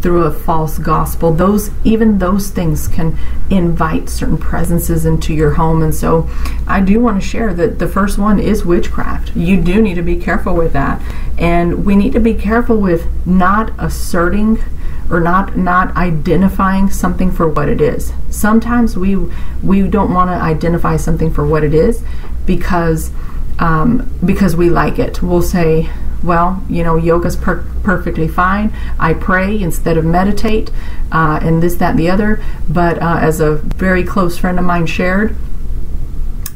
through 0.00 0.22
a 0.22 0.30
false 0.30 0.78
gospel. 0.78 1.32
Those 1.32 1.72
even 1.82 2.18
those 2.18 2.50
things 2.50 2.86
can 2.86 3.18
invite 3.50 4.08
certain 4.08 4.38
presences 4.38 5.04
into 5.04 5.34
your 5.34 5.54
home. 5.54 5.82
And 5.82 5.92
so 5.92 6.30
i 6.68 6.80
do 6.80 7.00
want 7.00 7.20
to 7.20 7.28
share 7.28 7.52
that 7.54 7.80
the 7.80 7.88
first 7.88 8.18
one 8.18 8.38
is 8.38 8.64
witchcraft. 8.64 9.34
You 9.34 9.60
do 9.60 9.82
need 9.82 9.94
to 9.94 10.02
be 10.02 10.16
careful 10.16 10.54
with 10.54 10.72
that. 10.74 11.02
And 11.36 11.84
we 11.84 11.96
need 11.96 12.12
to 12.12 12.20
be 12.20 12.34
careful 12.34 12.76
with 12.76 13.08
not 13.26 13.72
asserting 13.78 14.62
or 15.10 15.18
not 15.18 15.56
not 15.56 15.96
identifying 15.96 16.88
something 16.90 17.32
for 17.32 17.48
what 17.48 17.68
it 17.68 17.80
is. 17.80 18.12
Sometimes 18.30 18.96
we 18.96 19.16
we 19.60 19.88
don't 19.88 20.14
want 20.14 20.30
to 20.30 20.34
identify 20.34 20.96
something 20.96 21.32
for 21.32 21.44
what 21.44 21.64
it 21.64 21.74
is 21.74 22.04
because 22.48 23.12
um, 23.60 24.10
because 24.24 24.56
we 24.56 24.70
like 24.70 24.98
it. 24.98 25.22
We'll 25.22 25.42
say, 25.42 25.90
well, 26.22 26.64
you 26.68 26.82
know, 26.82 26.96
yoga's 26.96 27.36
per- 27.36 27.64
perfectly 27.82 28.26
fine. 28.26 28.72
I 28.98 29.14
pray 29.14 29.60
instead 29.60 29.96
of 29.96 30.04
meditate, 30.04 30.70
uh, 31.12 31.38
and 31.42 31.62
this, 31.62 31.76
that, 31.76 31.90
and 31.90 31.98
the 31.98 32.10
other. 32.10 32.42
But 32.68 33.00
uh, 33.00 33.18
as 33.20 33.40
a 33.40 33.56
very 33.56 34.02
close 34.02 34.38
friend 34.38 34.58
of 34.58 34.64
mine 34.64 34.86
shared, 34.86 35.36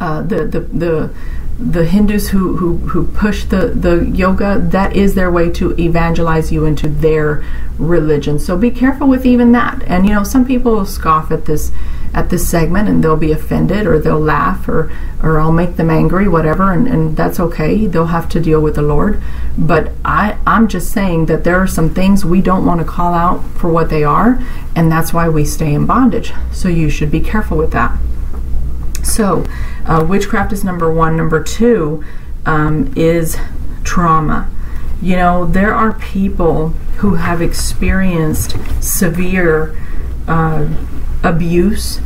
uh, 0.01 0.23
the 0.23 0.45
the 0.47 0.61
the 0.61 1.15
the 1.59 1.85
Hindus 1.85 2.31
who, 2.31 2.57
who, 2.57 2.79
who 2.79 3.07
push 3.07 3.45
the, 3.45 3.69
the 3.69 4.05
yoga, 4.07 4.59
that 4.59 4.97
is 4.97 5.15
their 5.15 5.31
way 5.31 5.49
to 5.51 5.79
evangelize 5.79 6.51
you 6.51 6.65
into 6.65 6.89
their 6.89 7.45
religion. 7.79 8.41
So 8.41 8.57
be 8.57 8.71
careful 8.71 9.07
with 9.07 9.25
even 9.25 9.53
that. 9.53 9.81
And 9.87 10.09
you 10.09 10.15
know, 10.15 10.25
some 10.25 10.45
people 10.45 10.85
scoff 10.87 11.31
at 11.31 11.45
this 11.45 11.71
at 12.15 12.29
this 12.31 12.49
segment 12.49 12.89
and 12.89 13.03
they'll 13.03 13.17
be 13.17 13.33
offended 13.33 13.87
or 13.87 13.99
they'll 13.99 14.21
laugh 14.21 14.69
or, 14.69 14.93
or 15.23 15.41
I'll 15.41 15.53
make 15.53 15.77
them 15.77 15.91
angry, 15.91 16.29
whatever, 16.29 16.73
and, 16.73 16.87
and 16.87 17.17
that's 17.17 17.41
okay. 17.41 17.87
They'll 17.87 18.07
have 18.07 18.29
to 18.31 18.41
deal 18.41 18.61
with 18.61 18.75
the 18.75 18.83
Lord. 18.83 19.23
But 19.57 19.93
I, 20.05 20.39
I'm 20.47 20.69
just 20.69 20.93
saying 20.93 21.27
that 21.27 21.45
there 21.45 21.57
are 21.57 21.67
some 21.67 21.95
things 21.95 22.25
we 22.25 22.43
don't 22.43 22.67
want 22.67 22.81
to 22.81 22.87
call 22.87 23.15
out 23.15 23.43
for 23.57 23.71
what 23.71 23.89
they 23.89 24.05
are, 24.05 24.39
and 24.77 24.93
that's 24.93 25.13
why 25.13 25.29
we 25.29 25.45
stay 25.45 25.73
in 25.73 25.87
bondage. 25.87 26.33
So 26.53 26.69
you 26.69 26.91
should 26.91 27.11
be 27.11 27.21
careful 27.21 27.57
with 27.57 27.73
that. 27.73 27.99
So, 29.03 29.45
uh, 29.87 30.05
witchcraft 30.09 30.53
is 30.53 30.63
number 30.63 30.93
one. 30.93 31.17
Number 31.17 31.43
two 31.43 32.05
um, 32.47 32.93
is 32.97 33.37
trauma. 33.85 34.51
You 35.01 35.17
know, 35.17 35.45
there 35.45 35.75
are 35.75 35.95
people 35.95 36.69
who 36.99 37.17
have 37.17 37.43
experienced 37.43 38.57
severe 38.81 39.77
uh, 40.29 40.69
abuse, 41.23 41.99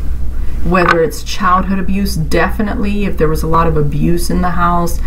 whether 0.64 1.02
it's 1.02 1.22
childhood 1.22 1.78
abuse, 1.78 2.16
definitely, 2.16 3.04
if 3.04 3.16
there 3.16 3.28
was 3.28 3.42
a 3.42 3.46
lot 3.46 3.66
of 3.66 3.76
abuse 3.76 4.30
in 4.30 4.42
the 4.42 4.50
house. 4.50 5.00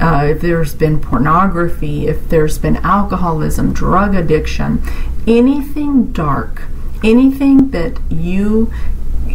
Uh, 0.00 0.26
if 0.30 0.40
there's 0.40 0.74
been 0.74 1.00
pornography, 1.00 2.08
if 2.08 2.28
there's 2.28 2.58
been 2.58 2.76
alcoholism, 2.78 3.72
drug 3.72 4.14
addiction, 4.14 4.82
anything 5.26 6.10
dark, 6.12 6.62
anything 7.04 7.70
that 7.70 8.00
you, 8.10 8.72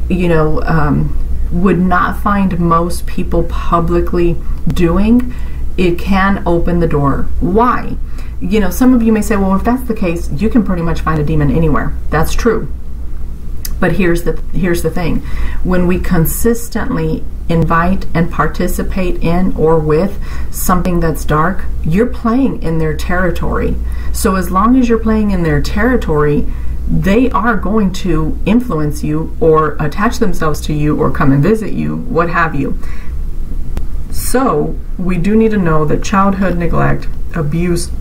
you 0.10 0.28
know, 0.28 0.62
um, 0.64 1.16
would 1.52 1.80
not 1.80 2.22
find 2.22 2.60
most 2.60 3.08
people 3.08 3.44
publicly 3.44 4.36
doing, 4.68 5.34
it 5.78 5.98
can 5.98 6.44
open 6.46 6.80
the 6.80 6.88
door. 6.88 7.30
Why? 7.40 7.96
You 8.42 8.60
know, 8.60 8.70
some 8.70 8.94
of 8.94 9.02
you 9.02 9.14
may 9.14 9.22
say, 9.22 9.38
well, 9.38 9.56
if 9.56 9.64
that's 9.64 9.88
the 9.88 9.94
case, 9.96 10.30
you 10.32 10.50
can 10.50 10.64
pretty 10.64 10.82
much 10.82 11.02
find 11.02 11.20
a 11.20 11.24
demon 11.24 11.50
anywhere. 11.50 11.96
That's 12.10 12.34
true. 12.34 12.72
But 13.80 13.94
here's 13.94 14.24
the 14.24 14.42
here's 14.54 14.82
the 14.82 14.90
thing. 14.90 15.20
When 15.64 15.88
we 15.88 16.00
consistently 16.00 17.24
invite 17.50 18.06
and 18.14 18.32
participate 18.32 19.24
in 19.24 19.56
or 19.56 19.80
with 19.80 20.22
something 20.52 21.00
that's 21.00 21.24
dark, 21.24 21.66
you're 21.84 22.08
playing 22.08 22.62
in 22.62 22.80
their 22.80 22.96
territory. 22.96 23.76
So 24.14 24.36
as 24.36 24.52
long 24.52 24.78
as 24.78 24.90
you're 24.90 25.00
playing 25.00 25.32
in 25.32 25.44
their 25.44 25.62
territory, 25.62 26.48
they 26.90 27.30
are 27.32 27.58
going 27.58 27.92
to 27.92 28.38
influence 28.46 29.04
you 29.04 29.36
or 29.40 29.76
attach 29.80 30.20
themselves 30.20 30.62
to 30.62 30.74
you 30.74 31.00
or 31.00 31.12
come 31.12 31.32
and 31.32 31.44
visit 31.44 31.74
you, 31.74 31.98
what 31.98 32.30
have 32.30 32.56
you. 32.56 32.80
So, 34.10 34.78
we 34.98 35.18
do 35.18 35.36
need 35.36 35.52
to 35.52 35.58
know 35.58 35.86
that 35.86 36.04
childhood 36.04 36.58
neglect, 36.58 37.08
abuse, 37.36 37.92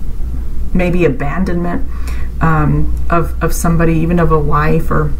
maybe 0.72 1.04
abandonment 1.04 1.88
um, 2.40 2.94
of, 3.10 3.42
of 3.42 3.52
somebody, 3.52 3.94
even 3.94 4.18
of 4.18 4.30
a 4.30 4.38
wife 4.38 4.90
or 4.90 5.12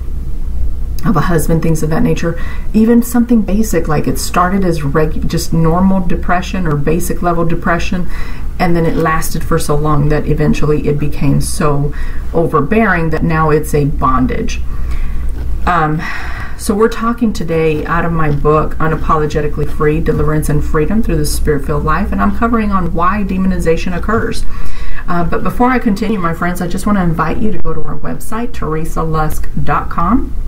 of 1.07 1.17
a 1.17 1.23
husband, 1.23 1.63
things 1.63 1.83
of 1.83 1.91
that 1.91 2.03
nature. 2.03 2.41
Even 2.73 3.03
something 3.03 3.43
basic 3.43 3.89
like 3.89 4.07
it 4.07 4.19
started 4.19 4.65
as 4.65 4.83
reg- 4.83 5.29
just 5.29 5.53
normal 5.53 6.07
depression 6.07 6.67
or 6.67 6.77
basic 6.77 7.23
level 7.23 7.45
depression, 7.45 8.09
and 8.59 8.75
then 8.75 8.87
it 8.87 8.97
lasted 8.97 9.45
for 9.45 9.59
so 9.59 9.75
long 9.75 10.09
that 10.09 10.27
eventually 10.27 10.89
it 10.89 10.99
became 10.99 11.41
so 11.41 11.93
overbearing 12.33 13.11
that 13.11 13.23
now 13.23 13.51
it's 13.51 13.75
a 13.75 13.85
bondage. 13.85 14.61
Um, 15.67 16.01
so, 16.59 16.75
we're 16.75 16.89
talking 16.89 17.33
today 17.33 17.85
out 17.85 18.05
of 18.05 18.13
my 18.13 18.31
book, 18.31 18.77
Unapologetically 18.77 19.69
Free 19.69 20.01
Deliverance 20.01 20.49
and 20.49 20.65
Freedom 20.65 21.03
Through 21.03 21.17
the 21.17 21.27
Spirit 21.27 21.67
Filled 21.67 21.85
Life, 21.85 22.13
and 22.13 22.23
I'm 22.23 22.37
covering 22.37 22.71
on 22.71 22.95
why 22.95 23.25
demonization 23.25 23.95
occurs. 23.97 24.45
Uh, 25.07 25.25
but 25.25 25.43
before 25.43 25.69
I 25.69 25.79
continue, 25.79 26.19
my 26.19 26.33
friends, 26.33 26.63
I 26.63 26.69
just 26.69 26.87
want 26.87 26.99
to 26.99 27.03
invite 27.03 27.39
you 27.39 27.53
to 27.53 27.59
go 27.59 27.75
to 27.75 27.83
our 27.83 27.99
website, 27.99 28.53
teresalusk.com 28.53 30.46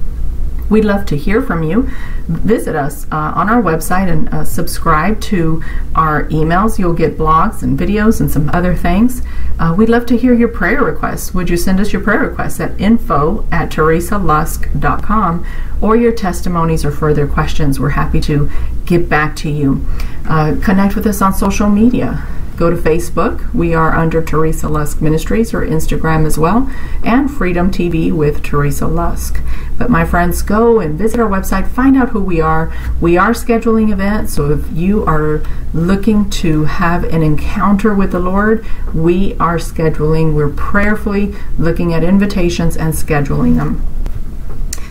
We'd 0.68 0.84
love 0.84 1.06
to 1.06 1.16
hear 1.16 1.40
from 1.40 1.62
you. 1.62 1.90
Visit 2.28 2.76
us 2.76 3.06
uh, 3.10 3.32
on 3.34 3.48
our 3.48 3.62
website 3.62 4.10
and 4.10 4.28
uh, 4.28 4.44
subscribe 4.44 5.20
to 5.22 5.62
our 5.94 6.24
emails. 6.24 6.78
You'll 6.78 6.92
get 6.94 7.16
blogs 7.16 7.62
and 7.62 7.78
videos 7.78 8.20
and 8.20 8.30
some 8.30 8.50
other 8.50 8.74
things. 8.74 9.22
Uh, 9.58 9.74
we'd 9.76 9.88
love 9.88 10.06
to 10.06 10.16
hear 10.16 10.34
your 10.34 10.48
prayer 10.48 10.82
requests. 10.82 11.32
Would 11.34 11.48
you 11.48 11.56
send 11.56 11.80
us 11.80 11.92
your 11.92 12.02
prayer 12.02 12.20
requests 12.20 12.60
at 12.60 12.78
info 12.80 13.46
at 13.50 13.70
teresalusk.com 13.70 15.46
or 15.80 15.96
your 15.96 16.12
testimonies 16.12 16.84
or 16.84 16.90
further 16.90 17.26
questions? 17.26 17.80
We're 17.80 17.90
happy 17.90 18.20
to 18.22 18.50
get 18.84 19.08
back 19.08 19.36
to 19.36 19.50
you. 19.50 19.84
Uh, 20.28 20.56
connect 20.62 20.94
with 20.94 21.06
us 21.06 21.22
on 21.22 21.32
social 21.32 21.68
media. 21.68 22.26
Go 22.58 22.70
to 22.70 22.76
Facebook. 22.76 23.54
We 23.54 23.72
are 23.72 23.94
under 23.94 24.20
Teresa 24.20 24.68
Lusk 24.68 25.00
Ministries 25.00 25.54
or 25.54 25.64
Instagram 25.64 26.26
as 26.26 26.36
well, 26.36 26.68
and 27.04 27.30
Freedom 27.30 27.70
TV 27.70 28.10
with 28.10 28.42
Teresa 28.42 28.88
Lusk. 28.88 29.40
But 29.78 29.90
my 29.90 30.04
friends, 30.04 30.42
go 30.42 30.80
and 30.80 30.98
visit 30.98 31.20
our 31.20 31.30
website, 31.30 31.68
find 31.68 31.96
out 31.96 32.08
who 32.08 32.20
we 32.20 32.40
are. 32.40 32.72
We 33.00 33.16
are 33.16 33.30
scheduling 33.30 33.92
events, 33.92 34.34
so 34.34 34.50
if 34.50 34.68
you 34.72 35.04
are 35.04 35.40
looking 35.72 36.28
to 36.30 36.64
have 36.64 37.04
an 37.04 37.22
encounter 37.22 37.94
with 37.94 38.10
the 38.10 38.18
Lord, 38.18 38.66
we 38.92 39.34
are 39.34 39.58
scheduling. 39.58 40.34
We're 40.34 40.48
prayerfully 40.48 41.36
looking 41.58 41.94
at 41.94 42.02
invitations 42.02 42.76
and 42.76 42.92
scheduling 42.92 43.54
them. 43.54 43.86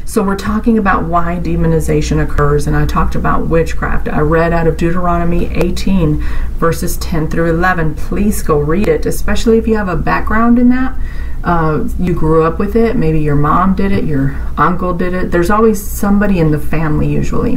So 0.08 0.24
we're 0.24 0.38
talking 0.38 0.78
about 0.78 1.04
why 1.04 1.36
demonization 1.36 2.24
occurs, 2.24 2.66
and 2.66 2.78
I 2.78 2.86
talked 2.86 3.14
about 3.14 3.48
witchcraft. 3.48 4.08
I 4.08 4.22
read 4.22 4.54
out 4.54 4.66
of 4.66 4.78
Deuteronomy 4.78 5.48
18, 5.54 6.22
verses 6.54 6.96
10 6.98 7.30
through 7.30 7.50
11. 7.50 7.96
Please 7.96 8.42
go 8.42 8.58
read 8.58 8.88
it, 8.88 9.06
especially 9.06 9.58
if 9.58 9.68
you 9.68 9.76
have 9.76 9.90
a 9.90 9.98
background 9.98 10.60
in 10.60 10.70
that. 10.70 10.98
Uh, 11.44 11.90
you 12.00 12.14
grew 12.14 12.44
up 12.44 12.58
with 12.58 12.74
it, 12.74 12.96
maybe 12.96 13.20
your 13.20 13.36
mom 13.36 13.76
did 13.76 13.92
it, 13.92 14.06
your 14.06 14.38
uncle 14.58 14.94
did 14.94 15.14
it. 15.14 15.32
There's 15.32 15.50
always 15.50 15.86
somebody 15.86 16.40
in 16.40 16.52
the 16.52 16.60
family, 16.60 17.10
usually, 17.10 17.56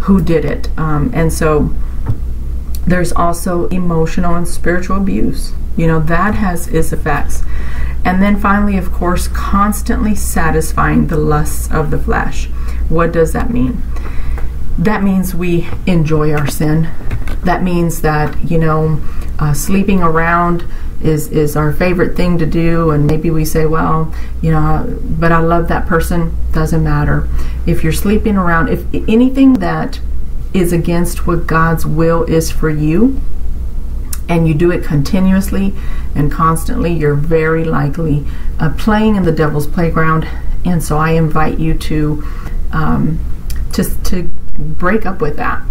who 0.00 0.20
did 0.20 0.44
it. 0.44 0.76
Um, 0.76 1.12
and 1.14 1.32
so 1.32 1.72
there's 2.84 3.12
also 3.12 3.68
emotional 3.68 4.34
and 4.34 4.48
spiritual 4.48 4.96
abuse. 4.96 5.52
You 5.76 5.86
know, 5.86 6.00
that 6.00 6.34
has 6.34 6.68
its 6.68 6.92
effects. 6.92 7.42
And 8.04 8.20
then 8.20 8.38
finally, 8.38 8.76
of 8.76 8.92
course, 8.92 9.28
constantly 9.28 10.14
satisfying 10.14 11.06
the 11.06 11.16
lusts 11.16 11.70
of 11.70 11.90
the 11.90 11.98
flesh. 11.98 12.46
What 12.88 13.12
does 13.12 13.32
that 13.32 13.50
mean? 13.50 13.82
That 14.78 15.02
means 15.02 15.34
we 15.34 15.68
enjoy 15.86 16.32
our 16.32 16.48
sin. 16.48 16.88
That 17.44 17.62
means 17.62 18.02
that, 18.02 18.50
you 18.50 18.58
know, 18.58 19.00
uh, 19.38 19.54
sleeping 19.54 20.02
around 20.02 20.64
is, 21.00 21.28
is 21.28 21.56
our 21.56 21.72
favorite 21.72 22.16
thing 22.16 22.38
to 22.38 22.46
do. 22.46 22.90
And 22.90 23.06
maybe 23.06 23.30
we 23.30 23.44
say, 23.44 23.66
well, 23.66 24.12
you 24.40 24.50
know, 24.50 24.98
but 25.02 25.32
I 25.32 25.40
love 25.40 25.68
that 25.68 25.86
person. 25.86 26.36
Doesn't 26.52 26.82
matter. 26.82 27.28
If 27.66 27.82
you're 27.84 27.92
sleeping 27.92 28.36
around, 28.36 28.68
if 28.68 28.84
anything 29.08 29.54
that 29.54 30.00
is 30.52 30.72
against 30.72 31.26
what 31.26 31.46
God's 31.46 31.86
will 31.86 32.24
is 32.24 32.50
for 32.50 32.68
you, 32.68 33.20
and 34.32 34.48
you 34.48 34.54
do 34.54 34.70
it 34.70 34.82
continuously 34.82 35.74
and 36.14 36.32
constantly, 36.32 36.92
you're 36.92 37.14
very 37.14 37.64
likely 37.64 38.24
uh, 38.58 38.72
playing 38.78 39.16
in 39.16 39.24
the 39.24 39.32
devil's 39.32 39.66
playground. 39.66 40.26
And 40.64 40.82
so 40.82 40.96
I 40.96 41.10
invite 41.10 41.58
you 41.58 41.74
to 41.74 42.24
um, 42.72 43.20
to, 43.72 43.84
to 44.04 44.22
break 44.58 45.04
up 45.04 45.20
with 45.20 45.36
that. 45.36 45.62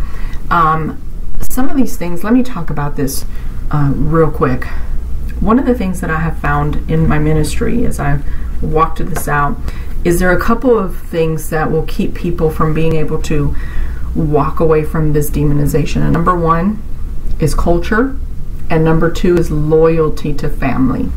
Um, 0.52 1.02
some 1.40 1.70
of 1.70 1.78
these 1.78 1.98
things, 1.98 2.24
let 2.24 2.34
me 2.34 2.44
talk 2.44 2.70
about 2.70 2.96
this 2.96 3.26
uh, 3.72 3.92
real 3.96 4.32
quick. 4.32 4.66
One 5.40 5.58
of 5.58 5.66
the 5.66 5.74
things 5.74 6.02
that 6.02 6.12
I 6.12 6.20
have 6.20 6.38
found 6.38 6.90
in 6.90 7.08
my 7.08 7.18
ministry 7.18 7.86
as 7.86 8.00
I've 8.00 8.24
walked 8.62 9.00
this 9.00 9.28
out 9.28 9.58
is 10.04 10.20
there 10.20 10.32
a 10.32 10.40
couple 10.40 10.78
of 10.78 11.00
things 11.00 11.50
that 11.50 11.72
will 11.72 11.86
keep 11.86 12.14
people 12.14 12.52
from 12.52 12.76
being 12.76 12.96
able 12.96 13.22
to 13.24 13.56
walk 14.16 14.60
away 14.60 14.84
from 14.84 15.14
this 15.14 15.32
demonization. 15.32 16.02
And 16.02 16.14
number 16.14 16.36
one 16.36 16.82
is 17.40 17.56
culture, 17.56 18.16
and 18.72 18.86
number 18.86 19.12
two 19.12 19.38
is 19.38 19.52
loyalty 19.52 20.34
to 20.34 20.50
family. 20.50 21.10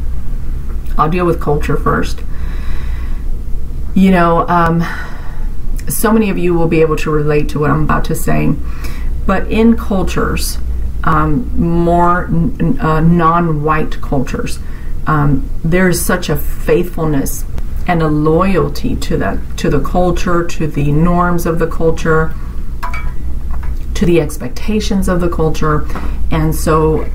I'll 0.99 1.08
deal 1.08 1.25
with 1.25 1.40
culture 1.40 1.76
first. 1.76 2.20
You 3.94 4.11
know, 4.11 4.46
um, 4.49 4.84
so 5.88 6.12
many 6.12 6.30
of 6.30 6.37
you 6.37 6.52
will 6.52 6.66
be 6.66 6.80
able 6.80 6.96
to 6.96 7.11
relate 7.11 7.49
to 7.50 7.61
what 7.61 7.70
I'm 7.70 7.84
about 7.84 8.04
to 8.06 8.14
say, 8.16 8.54
but 9.25 9.50
in 9.50 9.76
cultures, 9.76 10.58
um, 11.04 11.49
more 11.56 12.25
n- 12.26 12.76
uh, 12.80 12.99
non 12.99 13.62
white 13.62 14.00
cultures, 14.02 14.58
um, 15.06 15.49
there's 15.62 16.00
such 16.00 16.28
a 16.28 16.37
faithfulness 16.37 17.44
and 17.87 18.02
a 18.02 18.08
loyalty 18.08 18.96
to 18.96 19.16
the 19.16 19.40
to 19.58 19.70
the 19.70 19.80
culture, 19.80 20.44
to 20.44 20.66
the 20.66 20.90
norms 20.90 21.46
of 21.46 21.61
the 21.61 21.68
culture, 21.68 22.34
to 23.94 24.04
the 24.06 24.20
expectations 24.20 25.08
of 25.08 25.20
the 25.20 25.28
culture, 25.28 25.87
and 26.32 26.52
so 26.54 27.06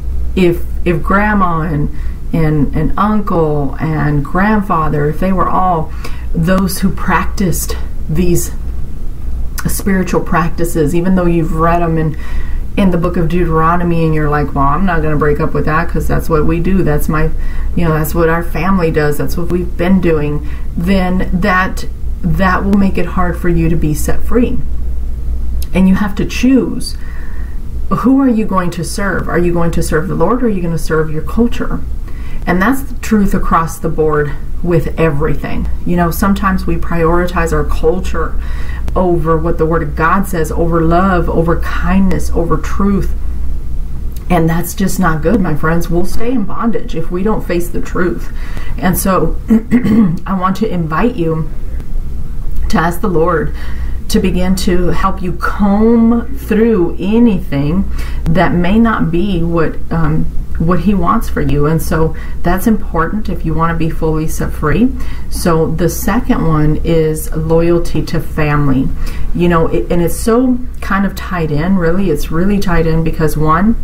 if 0.45 0.63
if 0.85 1.01
grandma 1.03 1.61
and 1.61 1.95
and, 2.31 2.75
and 2.75 2.97
uncle 2.97 3.75
and 3.79 4.23
grandfather, 4.23 5.09
if 5.09 5.19
they 5.19 5.33
were 5.33 5.49
all 5.49 5.91
those 6.33 6.79
who 6.79 6.93
practiced 6.93 7.75
these 8.07 8.51
spiritual 9.67 10.21
practices, 10.21 10.93
even 10.93 11.15
though 11.15 11.25
you've 11.25 11.53
read 11.53 11.81
them 11.81 11.97
in 11.97 12.17
in 12.77 12.91
the 12.91 12.97
book 12.97 13.17
of 13.17 13.27
Deuteronomy 13.27 14.05
and 14.05 14.15
you're 14.15 14.29
like, 14.29 14.55
well, 14.55 14.63
I'm 14.63 14.85
not 14.85 15.01
going 15.01 15.11
to 15.11 15.19
break 15.19 15.41
up 15.41 15.53
with 15.53 15.65
that 15.65 15.87
because 15.87 16.07
that's 16.07 16.29
what 16.29 16.45
we 16.45 16.61
do. 16.61 16.81
That's 16.81 17.09
my, 17.09 17.23
you 17.75 17.83
know, 17.83 17.93
that's 17.93 18.15
what 18.15 18.29
our 18.29 18.43
family 18.43 18.89
does. 18.89 19.17
That's 19.17 19.35
what 19.35 19.51
we've 19.51 19.75
been 19.75 19.99
doing. 19.99 20.47
Then 20.77 21.29
that 21.33 21.85
that 22.21 22.63
will 22.63 22.77
make 22.77 22.97
it 22.97 23.05
hard 23.05 23.37
for 23.37 23.49
you 23.49 23.69
to 23.69 23.75
be 23.75 23.93
set 23.93 24.23
free. 24.23 24.59
And 25.73 25.89
you 25.89 25.95
have 25.95 26.15
to 26.15 26.25
choose 26.25 26.95
who 27.89 28.21
are 28.21 28.29
you 28.29 28.45
going 28.45 28.71
to 28.71 28.83
serve? 28.83 29.27
Are 29.27 29.39
you 29.39 29.51
going 29.51 29.71
to 29.71 29.83
serve 29.83 30.07
the 30.07 30.15
Lord 30.15 30.43
or 30.43 30.45
are 30.45 30.49
you 30.49 30.61
going 30.61 30.73
to 30.73 30.77
serve 30.77 31.11
your 31.11 31.23
culture? 31.23 31.81
And 32.45 32.61
that's 32.61 32.83
the 32.83 32.99
truth 32.99 33.33
across 33.33 33.79
the 33.79 33.89
board 33.89 34.33
with 34.63 34.99
everything. 34.99 35.67
You 35.85 35.95
know, 35.95 36.11
sometimes 36.11 36.65
we 36.65 36.75
prioritize 36.75 37.53
our 37.53 37.65
culture 37.65 38.39
over 38.95 39.37
what 39.37 39.57
the 39.57 39.65
Word 39.65 39.83
of 39.83 39.95
God 39.95 40.27
says, 40.27 40.51
over 40.51 40.81
love, 40.81 41.29
over 41.29 41.59
kindness, 41.61 42.31
over 42.31 42.57
truth. 42.57 43.13
And 44.29 44.47
that's 44.47 44.75
just 44.75 44.99
not 44.99 45.21
good, 45.23 45.41
my 45.41 45.55
friends. 45.55 45.89
We'll 45.89 46.05
stay 46.05 46.31
in 46.31 46.45
bondage 46.45 46.95
if 46.95 47.09
we 47.09 47.23
don't 47.23 47.45
face 47.45 47.69
the 47.69 47.81
truth. 47.81 48.31
And 48.77 48.97
so 48.97 49.37
I 50.27 50.39
want 50.39 50.55
to 50.57 50.71
invite 50.71 51.15
you 51.15 51.49
to 52.69 52.77
ask 52.77 53.01
the 53.01 53.07
Lord 53.07 53.55
to 54.09 54.19
begin 54.19 54.55
to 54.55 54.87
help 54.87 55.21
you 55.21 55.33
comb 55.33 56.35
through 56.37 56.95
anything 56.99 57.89
that 58.25 58.53
may 58.53 58.79
not 58.79 59.11
be 59.11 59.43
what 59.43 59.75
um, 59.91 60.25
what 60.57 60.81
he 60.81 60.93
wants 60.93 61.29
for 61.29 61.41
you. 61.41 61.67
And 61.67 61.81
so 61.81 62.17
that's 62.43 62.67
important 62.67 63.29
if 63.29 63.45
you 63.45 63.53
want 63.53 63.71
to 63.71 63.77
be 63.77 63.89
fully 63.89 64.27
set 64.27 64.51
free. 64.51 64.91
So 65.29 65.71
the 65.71 65.87
second 65.87 66.45
one 66.45 66.81
is 66.83 67.33
loyalty 67.33 68.05
to 68.07 68.19
family. 68.19 68.89
You 69.33 69.47
know 69.47 69.67
it, 69.67 69.91
and 69.91 70.01
it's 70.01 70.17
so 70.17 70.57
kind 70.81 71.05
of 71.05 71.15
tied 71.15 71.51
in 71.51 71.77
really. 71.77 72.09
It's 72.09 72.29
really 72.29 72.59
tied 72.59 72.87
in 72.87 73.03
because 73.03 73.37
one 73.37 73.75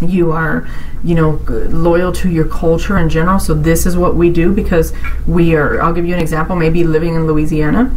you 0.00 0.32
are 0.32 0.66
you 1.04 1.14
know 1.14 1.40
loyal 1.48 2.12
to 2.12 2.30
your 2.30 2.46
culture 2.46 2.96
in 2.96 3.08
general. 3.08 3.38
So 3.38 3.52
this 3.54 3.86
is 3.86 3.96
what 3.96 4.16
we 4.16 4.30
do 4.30 4.52
because 4.52 4.92
we 5.26 5.54
are 5.54 5.80
i'll 5.80 5.92
give 5.92 6.04
you 6.04 6.14
an 6.14 6.20
example 6.20 6.56
maybe 6.56 6.82
living 6.84 7.14
in 7.14 7.26
louisiana 7.26 7.96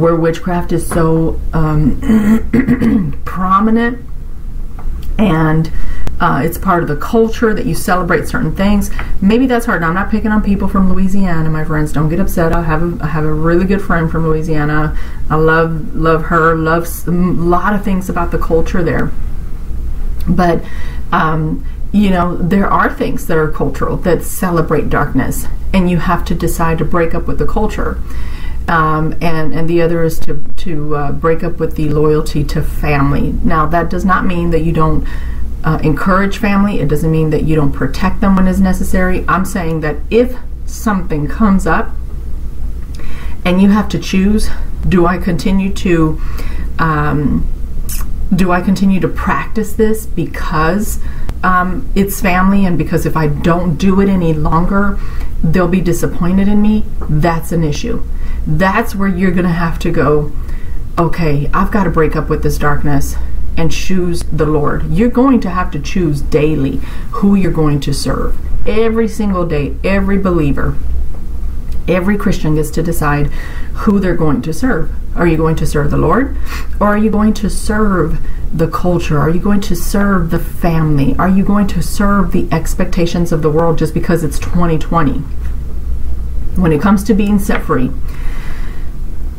where 0.00 0.16
witchcraft 0.16 0.72
is 0.72 0.86
so 0.86 1.40
um, 1.52 2.00
prominent 3.24 4.04
and 5.18 5.70
uh, 6.20 6.42
it's 6.44 6.58
part 6.58 6.82
of 6.82 6.88
the 6.88 6.96
culture 6.96 7.54
that 7.54 7.66
you 7.66 7.74
celebrate 7.74 8.26
certain 8.26 8.54
things. 8.54 8.90
Maybe 9.22 9.46
that's 9.46 9.66
hard. 9.66 9.80
Now, 9.80 9.88
I'm 9.88 9.94
not 9.94 10.10
picking 10.10 10.30
on 10.30 10.42
people 10.42 10.68
from 10.68 10.92
Louisiana, 10.92 11.48
my 11.48 11.64
friends. 11.64 11.92
Don't 11.92 12.08
get 12.08 12.20
upset. 12.20 12.52
I 12.52 12.62
have 12.62 12.82
a, 12.82 13.04
I 13.04 13.08
have 13.08 13.24
a 13.24 13.32
really 13.32 13.64
good 13.64 13.80
friend 13.80 14.10
from 14.10 14.26
Louisiana. 14.26 14.98
I 15.30 15.36
love 15.36 15.94
love 15.94 16.24
her. 16.24 16.54
Love 16.54 16.86
a 17.06 17.10
lot 17.10 17.74
of 17.74 17.84
things 17.84 18.08
about 18.08 18.30
the 18.32 18.38
culture 18.38 18.82
there. 18.82 19.10
But 20.28 20.62
um, 21.12 21.66
you 21.92 22.10
know, 22.10 22.36
there 22.36 22.68
are 22.68 22.92
things 22.92 23.26
that 23.26 23.38
are 23.38 23.50
cultural 23.50 23.96
that 23.98 24.22
celebrate 24.22 24.90
darkness, 24.90 25.46
and 25.72 25.90
you 25.90 25.98
have 25.98 26.24
to 26.26 26.34
decide 26.34 26.78
to 26.78 26.84
break 26.84 27.14
up 27.14 27.26
with 27.26 27.38
the 27.38 27.46
culture. 27.46 28.00
Um, 28.70 29.16
and 29.20 29.52
and 29.52 29.68
the 29.68 29.82
other 29.82 30.04
is 30.04 30.20
to 30.20 30.44
to 30.58 30.94
uh, 30.94 31.12
break 31.12 31.42
up 31.42 31.58
with 31.58 31.74
the 31.74 31.88
loyalty 31.88 32.44
to 32.44 32.62
family. 32.62 33.32
Now 33.42 33.66
that 33.66 33.90
does 33.90 34.04
not 34.04 34.24
mean 34.24 34.50
that 34.50 34.60
you 34.60 34.72
don't 34.72 35.08
uh, 35.64 35.80
encourage 35.82 36.38
family. 36.38 36.78
It 36.78 36.86
doesn't 36.86 37.10
mean 37.10 37.30
that 37.30 37.42
you 37.42 37.56
don't 37.56 37.72
protect 37.72 38.20
them 38.20 38.36
when 38.36 38.46
it's 38.46 38.60
necessary. 38.60 39.24
I'm 39.26 39.44
saying 39.44 39.80
that 39.80 39.96
if 40.08 40.38
something 40.66 41.26
comes 41.26 41.66
up 41.66 41.90
and 43.44 43.60
you 43.60 43.70
have 43.70 43.88
to 43.88 43.98
choose, 43.98 44.48
do 44.88 45.04
I 45.04 45.18
continue 45.18 45.72
to 45.74 46.20
um, 46.78 47.48
do 48.34 48.52
I 48.52 48.60
continue 48.60 49.00
to 49.00 49.08
practice 49.08 49.72
this 49.72 50.06
because 50.06 51.00
um, 51.42 51.90
it's 51.94 52.20
family 52.20 52.64
and 52.64 52.76
because 52.76 53.06
if 53.06 53.16
I 53.16 53.26
don't 53.26 53.76
do 53.76 54.00
it 54.00 54.08
any 54.08 54.34
longer, 54.34 54.98
they'll 55.42 55.68
be 55.68 55.80
disappointed 55.80 56.48
in 56.48 56.60
me? 56.60 56.84
That's 57.08 57.52
an 57.52 57.64
issue. 57.64 58.02
That's 58.46 58.94
where 58.94 59.08
you're 59.08 59.30
going 59.30 59.46
to 59.46 59.50
have 59.50 59.78
to 59.80 59.90
go. 59.90 60.32
Okay, 60.98 61.50
I've 61.54 61.70
got 61.70 61.84
to 61.84 61.90
break 61.90 62.14
up 62.14 62.28
with 62.28 62.42
this 62.42 62.58
darkness 62.58 63.16
and 63.56 63.70
choose 63.70 64.22
the 64.24 64.46
Lord. 64.46 64.90
You're 64.90 65.10
going 65.10 65.40
to 65.40 65.50
have 65.50 65.70
to 65.72 65.80
choose 65.80 66.20
daily 66.20 66.76
who 67.12 67.34
you're 67.34 67.52
going 67.52 67.80
to 67.80 67.92
serve. 67.92 68.38
Every 68.66 69.08
single 69.08 69.46
day, 69.46 69.76
every 69.82 70.18
believer, 70.18 70.76
every 71.90 72.16
Christian 72.16 72.54
gets 72.54 72.70
to 72.70 72.82
decide 72.82 73.26
who 73.82 74.00
they're 74.00 74.14
going 74.14 74.42
to 74.42 74.52
serve. 74.52 74.90
Are 75.16 75.26
you 75.26 75.36
going 75.36 75.56
to 75.56 75.66
serve 75.66 75.90
the 75.90 75.98
Lord? 75.98 76.36
Or 76.80 76.88
are 76.88 76.98
you 76.98 77.10
going 77.10 77.34
to 77.34 77.50
serve 77.50 78.18
the 78.52 78.68
culture? 78.68 79.18
Are 79.18 79.30
you 79.30 79.40
going 79.40 79.60
to 79.62 79.76
serve 79.76 80.30
the 80.30 80.38
family? 80.38 81.16
Are 81.18 81.28
you 81.28 81.44
going 81.44 81.66
to 81.68 81.82
serve 81.82 82.32
the 82.32 82.48
expectations 82.52 83.32
of 83.32 83.42
the 83.42 83.50
world 83.50 83.78
just 83.78 83.94
because 83.94 84.24
it's 84.24 84.38
2020? 84.38 85.18
When 86.56 86.72
it 86.72 86.80
comes 86.80 87.04
to 87.04 87.14
being 87.14 87.38
set 87.38 87.62
free, 87.62 87.90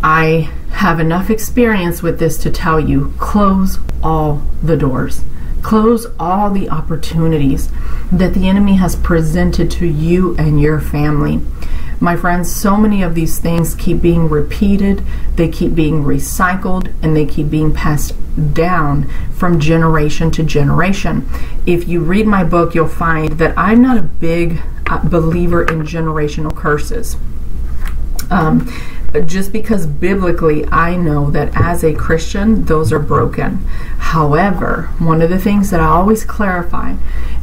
I 0.03 0.49
have 0.71 0.99
enough 0.99 1.29
experience 1.29 2.01
with 2.01 2.19
this 2.19 2.37
to 2.39 2.49
tell 2.49 2.79
you 2.79 3.13
close 3.17 3.77
all 4.01 4.41
the 4.63 4.75
doors. 4.75 5.21
Close 5.61 6.07
all 6.19 6.49
the 6.49 6.69
opportunities 6.69 7.69
that 8.11 8.33
the 8.33 8.49
enemy 8.49 8.75
has 8.75 8.95
presented 8.95 9.69
to 9.71 9.85
you 9.85 10.35
and 10.37 10.59
your 10.59 10.81
family. 10.81 11.39
My 12.01 12.15
friends, 12.15 12.51
so 12.51 12.75
many 12.77 13.03
of 13.03 13.13
these 13.13 13.37
things 13.37 13.75
keep 13.75 14.01
being 14.01 14.27
repeated, 14.27 15.03
they 15.35 15.47
keep 15.47 15.75
being 15.75 16.03
recycled, 16.03 16.91
and 17.03 17.15
they 17.15 17.27
keep 17.27 17.51
being 17.51 17.71
passed 17.75 18.15
down 18.55 19.07
from 19.33 19.59
generation 19.59 20.31
to 20.31 20.41
generation. 20.41 21.29
If 21.67 21.87
you 21.87 21.99
read 21.99 22.25
my 22.25 22.43
book, 22.43 22.73
you'll 22.73 22.87
find 22.87 23.33
that 23.33 23.55
I'm 23.55 23.83
not 23.83 23.97
a 23.97 24.01
big 24.01 24.63
uh, 24.87 25.07
believer 25.07 25.63
in 25.63 25.83
generational 25.83 26.55
curses. 26.55 27.17
Um, 28.31 28.67
just 29.25 29.51
because 29.51 29.85
biblically 29.85 30.65
I 30.67 30.95
know 30.95 31.29
that 31.31 31.51
as 31.55 31.83
a 31.83 31.93
Christian, 31.93 32.65
those 32.65 32.93
are 32.93 32.99
broken. 32.99 33.57
However, 33.97 34.89
one 34.99 35.21
of 35.21 35.29
the 35.29 35.39
things 35.39 35.69
that 35.71 35.79
I 35.79 35.85
always 35.85 36.23
clarify 36.23 36.95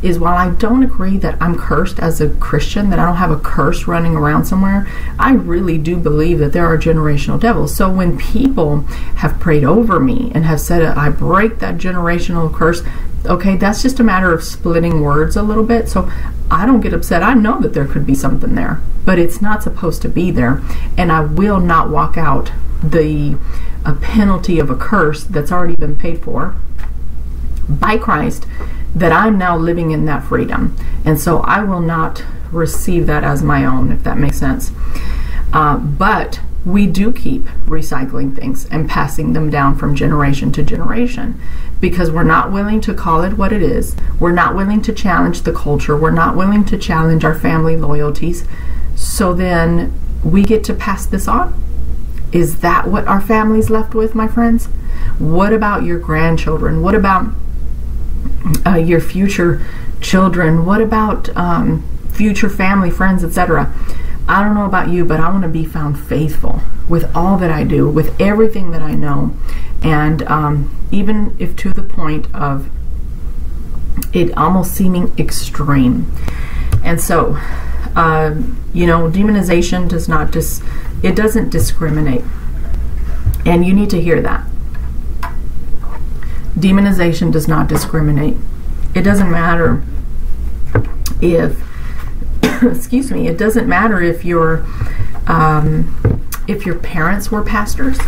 is 0.03 0.19
while 0.19 0.37
I 0.37 0.55
don't 0.55 0.83
agree 0.83 1.17
that 1.19 1.41
I'm 1.41 1.59
cursed 1.59 1.99
as 1.99 2.21
a 2.21 2.31
Christian, 2.31 2.91
that 2.91 2.99
I 2.99 3.07
don't 3.07 3.17
have 3.17 3.31
a 3.31 3.39
curse 3.39 3.87
running 3.87 4.17
around 4.17 4.45
somewhere, 4.45 4.87
I 5.19 5.33
really 5.33 5.79
do 5.79 5.97
believe 5.97 6.39
that 6.39 6.53
there 6.53 6.67
are 6.67 6.79
generational 6.79 7.41
devils. 7.41 7.75
So 7.75 7.91
when 7.91 8.19
people 8.19 8.83
have 9.17 9.41
prayed 9.41 9.65
over 9.65 9.99
me 9.99 10.31
and 10.35 10.45
have 10.45 10.61
said, 10.61 10.83
I 10.83 11.11
break 11.11 11.59
that 11.59 11.77
generational 11.77 12.53
curse, 12.53 12.83
okay, 13.27 13.57
that's 13.57 13.83
just 13.83 14.01
a 14.01 14.05
matter 14.05 14.33
of 14.33 14.43
splitting 14.43 15.01
words 15.01 15.37
a 15.37 15.43
little 15.43 15.65
bit. 15.65 15.89
So 15.89 16.11
I 16.51 16.67
don't 16.67 16.81
get 16.81 16.93
upset. 16.93 17.23
I 17.23 17.35
know 17.35 17.61
that 17.61 17.75
there 17.75 17.87
could 17.87 18.07
be 18.07 18.15
something 18.15 18.55
there, 18.55 18.81
but 19.05 19.19
it's 19.19 19.43
not 19.43 19.63
supposed 19.63 20.03
to 20.03 20.09
be 20.09 20.31
there. 20.31 20.63
And 20.97 21.13
I 21.13 21.21
will 21.21 21.61
not 21.61 21.91
walk 21.91 22.17
out 22.17 22.53
the 22.83 23.37
a 23.85 23.95
penalty 23.95 24.59
of 24.59 24.71
a 24.71 24.77
curse 24.77 25.25
that's 25.25 25.51
already 25.51 25.77
been 25.77 25.97
paid 25.97 26.23
for 26.23 26.55
by 27.69 27.97
Christ 27.97 28.47
that 28.95 29.13
I'm 29.13 29.39
now 29.39 29.57
living 29.57 29.91
in 29.91 30.05
that 30.07 30.25
freedom. 30.25 30.77
And 31.05 31.21
so 31.21 31.41
I 31.41 31.63
will 31.63 31.81
not 31.81 32.25
receive 32.51 33.07
that 33.07 33.25
as 33.25 33.43
my 33.43 33.65
own, 33.65 33.93
if 33.93 34.03
that 34.05 34.19
makes 34.19 34.39
sense. 34.39 34.73
Uh, 35.53 35.77
but 35.77 36.41
we 36.65 36.87
do 36.87 37.13
keep 37.13 37.45
recycling 37.67 38.35
things 38.35 38.67
and 38.67 38.89
passing 38.89 39.33
them 39.33 39.49
down 39.51 39.77
from 39.77 39.95
generation 39.95 40.53
to 40.53 40.63
generation 40.63 41.41
because 41.81 42.11
we're 42.11 42.25
not 42.25 42.51
willing 42.51 42.81
to 42.83 42.95
call 42.95 43.23
it 43.23 43.35
what 43.35 43.53
it 43.53 43.63
is. 43.63 43.97
We're 44.19 44.33
not 44.33 44.55
willing 44.55 44.83
to 44.83 44.93
challenge 44.93 45.43
the 45.43 45.53
culture. 45.53 45.97
We're 45.97 46.11
not 46.11 46.37
willing 46.37 46.65
to 46.67 46.79
challenge 46.79 47.25
our 47.25 47.35
family 47.35 47.77
loyalties. 47.77 48.47
So 48.97 49.33
then 49.33 49.93
we 50.25 50.43
get 50.43 50.65
to 50.65 50.75
pass 50.75 51.07
this 51.07 51.29
on. 51.29 51.55
Is 52.33 52.61
that 52.61 52.89
what 52.89 53.07
our 53.07 53.21
family's 53.21 53.71
left 53.71 53.95
with, 53.95 54.15
my 54.15 54.29
friends? 54.29 54.67
What 55.19 55.53
about 55.53 55.85
your 55.85 55.99
grandchildren? 55.99 56.83
What 56.83 56.95
about 56.95 57.33
uh, 58.67 58.75
your 58.77 59.01
future 59.01 59.65
children? 60.01 60.67
What 60.67 60.81
about 60.81 61.35
um, 61.37 61.87
future 62.11 62.51
family, 62.51 62.91
friends, 62.91 63.25
etc.? 63.25 63.73
I 64.29 64.45
don't 64.45 64.55
know 64.55 64.67
about 64.67 64.91
you, 64.91 65.07
but 65.07 65.21
I 65.21 65.31
want 65.31 65.43
to 65.43 65.49
be 65.49 65.65
found 65.65 65.99
faithful 65.99 66.61
with 66.87 67.11
all 67.17 67.39
that 67.39 67.51
I 67.51 67.65
do, 67.65 67.89
with 67.89 68.19
everything 68.21 68.73
that 68.73 68.83
I 68.83 68.93
know, 68.93 69.35
and 69.83 70.23
um, 70.25 70.89
even 70.93 71.35
if 71.39 71.57
to 71.57 71.73
the 71.73 71.83
point 71.83 72.33
of 72.35 72.71
it 74.13 74.37
almost 74.37 74.75
seeming 74.75 75.19
extreme. 75.19 76.13
And 76.85 77.01
so, 77.01 77.39
uh, 77.97 78.35
you 78.75 78.87
know, 78.87 79.11
demonization 79.11 79.89
does 79.89 80.09
not 80.09 80.31
dis 80.31 80.63
it 81.03 81.17
doesn't 81.17 81.51
discriminate, 81.51 82.25
and 83.47 83.65
you 83.65 83.73
need 83.73 83.91
to 83.91 84.01
hear 84.01 84.21
that. 84.21 84.47
Demonization 86.55 87.33
does 87.33 87.49
not 87.49 87.69
discriminate. 87.69 88.37
It 88.95 89.03
doesn't 89.03 89.31
matter 89.31 89.83
if 91.21 91.68
excuse 92.63 93.11
me, 93.11 93.29
it 93.29 93.39
doesn't 93.39 93.69
matter 93.69 94.03
if 94.03 94.25
your 94.25 94.65
um, 95.27 96.23
if 96.47 96.65
your 96.65 96.79
parents 96.79 97.31
were 97.31 97.43
pastors. 97.43 97.99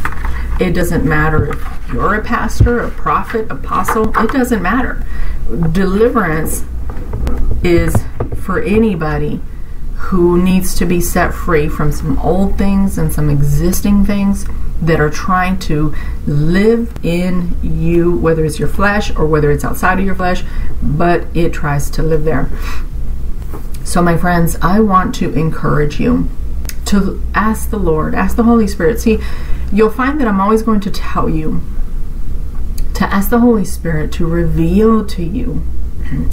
It 0.61 0.73
doesn't 0.73 1.05
matter 1.05 1.53
if 1.53 1.93
you're 1.93 2.15
a 2.15 2.23
pastor, 2.23 2.81
a 2.81 2.91
prophet, 2.91 3.51
apostle. 3.51 4.11
It 4.19 4.31
doesn't 4.31 4.63
matter. 4.63 5.07
Deliverance 5.73 6.65
is 7.63 7.97
for 8.37 8.63
anybody 8.63 9.41
who 9.95 10.43
needs 10.43 10.75
to 10.75 10.87
be 10.87 11.01
set 11.01 11.33
free 11.33 11.69
from 11.69 11.93
some 11.93 12.19
old 12.19 12.57
things 12.57 12.99
and 12.99 13.13
some 13.13 13.29
existing 13.29 14.05
things 14.05 14.47
that 14.83 14.99
are 14.99 15.11
trying 15.11 15.59
to 15.59 15.95
live 16.27 16.93
in 17.03 17.57
you, 17.63 18.17
whether 18.17 18.45
it's 18.45 18.59
your 18.59 18.69
flesh 18.69 19.15
or 19.15 19.27
whether 19.27 19.51
it's 19.51 19.65
outside 19.65 19.99
of 19.99 20.05
your 20.05 20.15
flesh, 20.15 20.43
but 20.83 21.25
it 21.35 21.53
tries 21.53 21.91
to 21.91 22.03
live 22.03 22.25
there. 22.25 22.49
So, 23.91 24.01
my 24.01 24.17
friends, 24.17 24.57
I 24.63 24.79
want 24.79 25.17
to 25.17 25.33
encourage 25.33 25.99
you 25.99 26.29
to 26.85 27.21
ask 27.35 27.71
the 27.71 27.77
Lord, 27.77 28.15
ask 28.15 28.37
the 28.37 28.45
Holy 28.45 28.69
Spirit. 28.69 29.01
See, 29.01 29.19
you'll 29.73 29.91
find 29.91 30.21
that 30.21 30.29
I'm 30.29 30.41
always 30.41 30.63
going 30.63 30.79
to 30.83 30.93
tell 30.93 31.29
you 31.29 31.61
to 32.95 33.05
ask 33.13 33.31
the 33.31 33.41
Holy 33.41 33.65
Spirit 33.65 34.13
to 34.13 34.27
reveal 34.29 35.05
to 35.07 35.25
you 35.25 35.67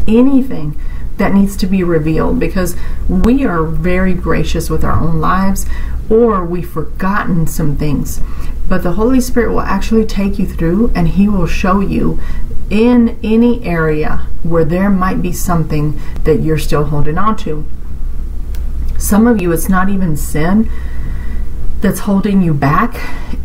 anything 0.08 0.80
that 1.18 1.34
needs 1.34 1.58
to 1.58 1.66
be 1.66 1.84
revealed 1.84 2.40
because 2.40 2.76
we 3.10 3.44
are 3.44 3.64
very 3.64 4.14
gracious 4.14 4.70
with 4.70 4.84
our 4.84 5.02
own 5.02 5.20
lives 5.20 5.66
or 6.10 6.44
we've 6.46 6.70
forgotten 6.70 7.48
some 7.48 7.76
things. 7.76 8.22
But 8.68 8.84
the 8.84 8.94
Holy 8.94 9.22
Spirit 9.22 9.52
will 9.52 9.62
actually 9.62 10.06
take 10.06 10.38
you 10.38 10.46
through 10.46 10.92
and 10.96 11.10
He 11.10 11.28
will 11.28 11.48
show 11.48 11.80
you 11.80 12.20
in 12.70 13.18
any 13.24 13.64
area 13.64 14.28
where 14.44 14.66
there 14.66 14.90
might 14.90 15.22
be 15.22 15.32
something 15.32 16.00
that 16.24 16.42
you're 16.42 16.58
still 16.58 16.86
holding 16.86 17.18
on 17.18 17.38
to. 17.38 17.66
Some 18.98 19.28
of 19.28 19.42
you, 19.42 19.52
it's 19.52 19.70
not 19.70 19.90
even 19.90 20.18
sin 20.18 20.70
that's 21.80 22.00
holding 22.00 22.42
you 22.42 22.54
back, 22.54 22.96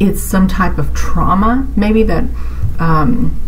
it's 0.01 0.23
some 0.23 0.49
type 0.49 0.79
of 0.79 0.95
trauma, 0.95 1.69
maybe 1.77 2.03
that 2.03 2.25
um, 2.79 3.39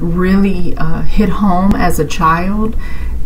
really 0.00 0.74
uh, 0.76 1.02
hit 1.02 1.28
home 1.28 1.72
as 1.74 1.98
a 1.98 2.06
child, 2.06 2.74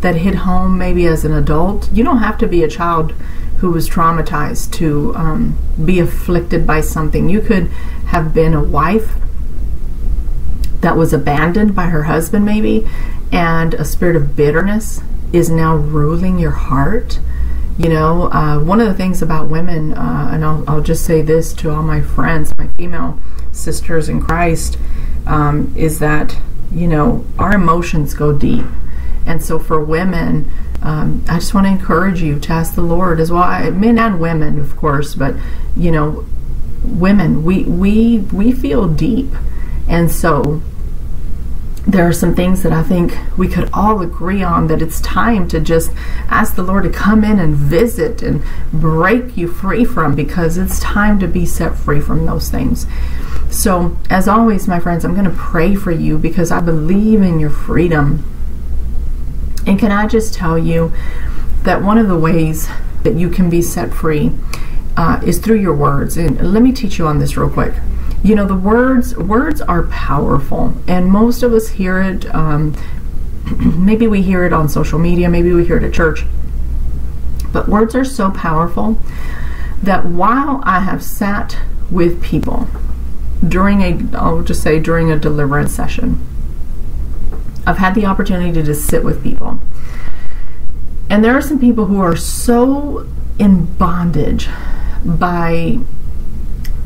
that 0.00 0.16
hit 0.16 0.34
home 0.34 0.76
maybe 0.76 1.06
as 1.06 1.24
an 1.24 1.32
adult. 1.32 1.90
You 1.92 2.04
don't 2.04 2.18
have 2.18 2.36
to 2.38 2.46
be 2.46 2.62
a 2.62 2.68
child 2.68 3.14
who 3.58 3.70
was 3.70 3.88
traumatized 3.88 4.72
to 4.72 5.14
um, 5.16 5.58
be 5.84 5.98
afflicted 5.98 6.66
by 6.66 6.80
something. 6.80 7.28
You 7.28 7.40
could 7.40 7.68
have 8.06 8.34
been 8.34 8.54
a 8.54 8.62
wife 8.62 9.14
that 10.80 10.96
was 10.96 11.12
abandoned 11.12 11.74
by 11.74 11.86
her 11.86 12.04
husband, 12.04 12.44
maybe, 12.44 12.86
and 13.32 13.74
a 13.74 13.84
spirit 13.84 14.16
of 14.16 14.36
bitterness 14.36 15.00
is 15.32 15.50
now 15.50 15.74
ruling 15.74 16.38
your 16.38 16.52
heart. 16.52 17.18
You 17.78 17.88
know, 17.88 18.30
uh, 18.30 18.60
one 18.60 18.80
of 18.80 18.86
the 18.86 18.94
things 18.94 19.20
about 19.20 19.48
women, 19.48 19.94
uh, 19.94 20.30
and 20.32 20.44
I'll, 20.44 20.62
I'll, 20.68 20.82
just 20.82 21.04
say 21.04 21.22
this 21.22 21.52
to 21.54 21.70
all 21.70 21.82
my 21.82 22.00
friends, 22.00 22.56
my 22.56 22.68
female 22.68 23.18
sisters 23.50 24.08
in 24.08 24.20
Christ, 24.20 24.78
um, 25.26 25.74
is 25.76 25.98
that, 25.98 26.38
you 26.70 26.86
know, 26.86 27.24
our 27.38 27.54
emotions 27.54 28.14
go 28.14 28.32
deep. 28.32 28.66
And 29.26 29.42
so 29.42 29.58
for 29.58 29.82
women, 29.82 30.50
um, 30.84 31.24
I 31.28 31.38
just 31.38 31.54
want 31.54 31.66
to 31.66 31.70
encourage 31.70 32.20
you 32.22 32.38
to 32.38 32.52
ask 32.52 32.74
the 32.74 32.82
Lord 32.82 33.18
as 33.18 33.32
well, 33.32 33.42
I, 33.42 33.70
men 33.70 33.98
and 33.98 34.20
women, 34.20 34.60
of 34.60 34.76
course, 34.76 35.14
but, 35.14 35.34
you 35.76 35.90
know, 35.90 36.26
women, 36.84 37.42
we, 37.42 37.64
we, 37.64 38.18
we 38.18 38.52
feel 38.52 38.86
deep. 38.86 39.32
And 39.88 40.10
so 40.10 40.62
there 41.86 42.06
are 42.06 42.12
some 42.12 42.34
things 42.34 42.62
that 42.62 42.72
I 42.72 42.82
think 42.82 43.16
we 43.38 43.48
could 43.48 43.70
all 43.72 44.02
agree 44.02 44.42
on 44.42 44.66
that 44.66 44.82
it's 44.82 45.00
time 45.00 45.48
to 45.48 45.60
just 45.60 45.90
ask 46.28 46.54
the 46.54 46.62
Lord 46.62 46.84
to 46.84 46.90
come 46.90 47.24
in 47.24 47.38
and 47.38 47.54
visit 47.54 48.22
and 48.22 48.42
break 48.70 49.38
you 49.38 49.48
free 49.48 49.86
from 49.86 50.14
because 50.14 50.58
it's 50.58 50.80
time 50.80 51.18
to 51.20 51.26
be 51.26 51.46
set 51.46 51.76
free 51.76 52.00
from 52.00 52.26
those 52.26 52.50
things. 52.50 52.86
So, 53.50 53.96
as 54.10 54.28
always, 54.28 54.68
my 54.68 54.80
friends, 54.80 55.04
I'm 55.04 55.14
going 55.14 55.30
to 55.30 55.36
pray 55.36 55.74
for 55.74 55.92
you 55.92 56.18
because 56.18 56.50
I 56.50 56.60
believe 56.60 57.22
in 57.22 57.38
your 57.38 57.50
freedom. 57.50 58.24
And 59.66 59.78
can 59.78 59.90
I 59.92 60.06
just 60.06 60.34
tell 60.34 60.58
you 60.58 60.92
that 61.62 61.82
one 61.82 61.98
of 61.98 62.08
the 62.08 62.18
ways 62.18 62.68
that 63.02 63.14
you 63.14 63.30
can 63.30 63.48
be 63.48 63.62
set 63.62 63.92
free 63.92 64.32
uh, 64.96 65.20
is 65.24 65.38
through 65.38 65.60
your 65.60 65.74
words? 65.74 66.16
And 66.16 66.52
let 66.52 66.62
me 66.62 66.72
teach 66.72 66.98
you 66.98 67.06
on 67.06 67.18
this 67.18 67.36
real 67.36 67.50
quick. 67.50 67.74
You 68.22 68.34
know 68.34 68.46
the 68.46 68.56
words 68.56 69.16
words 69.16 69.60
are 69.60 69.84
powerful. 69.84 70.74
And 70.88 71.06
most 71.10 71.42
of 71.42 71.52
us 71.52 71.68
hear 71.68 72.00
it 72.00 72.32
um, 72.34 72.74
maybe 73.84 74.06
we 74.06 74.22
hear 74.22 74.44
it 74.44 74.52
on 74.52 74.68
social 74.68 74.98
media 74.98 75.28
maybe 75.28 75.52
we 75.52 75.64
hear 75.66 75.76
it 75.76 75.82
at 75.82 75.92
church. 75.92 76.24
But 77.52 77.68
words 77.68 77.94
are 77.94 78.04
so 78.04 78.30
powerful 78.30 78.98
that 79.84 80.06
while 80.06 80.60
i 80.64 80.80
have 80.80 81.02
sat 81.02 81.58
with 81.90 82.22
people 82.22 82.66
during 83.46 83.82
a 83.82 84.16
i'll 84.16 84.42
just 84.42 84.62
say 84.62 84.80
during 84.80 85.10
a 85.10 85.18
deliverance 85.18 85.72
session 85.72 86.18
i've 87.66 87.78
had 87.78 87.94
the 87.94 88.04
opportunity 88.06 88.52
to 88.52 88.62
just 88.62 88.86
sit 88.86 89.04
with 89.04 89.22
people 89.22 89.58
and 91.10 91.24
there 91.24 91.36
are 91.36 91.42
some 91.42 91.58
people 91.58 91.86
who 91.86 92.00
are 92.00 92.16
so 92.16 93.06
in 93.38 93.66
bondage 93.76 94.48
by 95.04 95.78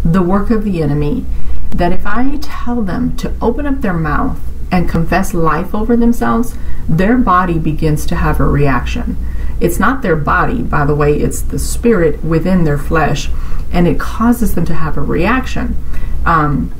the 0.05 0.23
work 0.23 0.51
of 0.51 0.64
the 0.64 0.83
enemy 0.83 1.25
that 1.71 1.93
if 1.93 2.07
I 2.07 2.38
tell 2.41 2.83
them 2.83 3.17
to 3.19 3.33
open 3.41 3.67
up 3.67 3.81
their 3.81 3.95
mouth 3.95 4.41
and 4.71 4.88
confess 4.88 5.33
life 5.33 5.75
over 5.75 5.97
themselves, 5.97 6.57
their 6.88 7.17
body 7.17 7.59
begins 7.59 8.07
to 8.07 8.17
have 8.17 8.41
a 8.41 8.45
reaction. 8.45 9.17
It's 9.61 9.79
not 9.79 10.03
their 10.03 10.17
body, 10.17 10.62
by 10.62 10.85
the 10.85 10.95
way, 10.95 11.14
it's 11.19 11.41
the 11.41 11.59
spirit 11.59 12.23
within 12.23 12.64
their 12.64 12.79
flesh, 12.79 13.31
and 13.73 13.88
it 13.88 13.99
causes 13.99 14.55
them 14.55 14.64
to 14.67 14.75
have 14.75 14.97
a 14.97 15.01
reaction. 15.03 15.77
Um, 16.25 16.73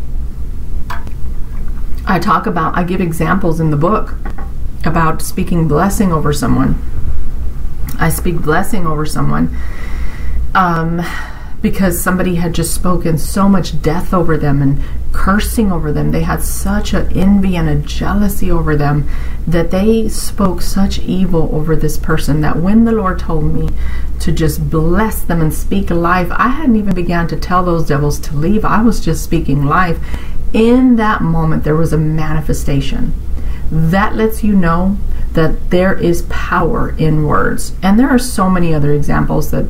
I 2.09 2.19
talk 2.19 2.47
about, 2.47 2.75
I 2.75 2.85
give 2.85 3.03
examples 3.03 3.61
in 3.61 3.71
the 3.71 3.77
book 3.77 4.15
about 4.85 5.21
speaking 5.21 5.69
blessing 5.69 6.11
over 6.11 6.33
someone. 6.33 6.81
I 8.01 8.09
speak 8.09 8.41
blessing 8.41 8.87
over 8.87 9.05
someone. 9.05 9.55
Um, 10.55 11.03
because 11.61 12.01
somebody 12.01 12.37
had 12.37 12.55
just 12.55 12.75
spoken 12.75 13.19
so 13.19 13.49
much 13.49 13.81
death 13.83 14.15
over 14.15 14.37
them 14.37 14.63
and 14.63 14.81
cursing 15.13 15.73
over 15.73 15.91
them. 15.91 16.13
They 16.13 16.23
had 16.23 16.43
such 16.43 16.93
an 16.93 17.17
envy 17.17 17.57
and 17.57 17.69
a 17.69 17.77
jealousy 17.77 18.51
over 18.51 18.77
them 18.77 19.09
that 19.47 19.71
they 19.71 20.09
spoke 20.09 20.63
such 20.63 21.01
evil 21.01 21.49
over 21.53 21.75
this 21.75 21.99
person 21.99 22.41
that 22.43 22.57
when 22.57 22.85
the 22.85 22.93
Lord 22.93 23.19
told 23.19 23.45
me 23.53 23.71
to 24.21 24.31
just 24.31 24.71
bless 24.71 25.23
them 25.23 25.41
and 25.41 25.53
speak 25.53 25.91
life, 25.91 26.29
I 26.31 26.49
hadn't 26.49 26.77
even 26.77 26.95
began 26.95 27.27
to 27.29 27.37
tell 27.37 27.65
those 27.65 27.89
devils 27.89 28.21
to 28.21 28.37
leave. 28.37 28.65
I 28.65 28.83
was 28.83 29.05
just 29.05 29.25
speaking 29.25 29.65
life. 29.65 29.99
In 30.53 30.97
that 30.97 31.23
moment, 31.23 31.65
there 31.65 31.77
was 31.77 31.93
a 31.93 31.99
manifestation. 31.99 33.15
That 33.71 34.15
lets 34.15 34.45
you 34.45 34.55
know 34.55 34.97
that 35.33 35.71
there 35.71 35.97
is 35.97 36.23
power 36.31 36.95
in 36.97 37.27
words. 37.27 37.75
And 37.83 37.99
there 37.99 38.09
are 38.09 38.19
so 38.19 38.49
many 38.49 38.73
other 38.73 38.93
examples 38.93 39.51
that 39.51 39.67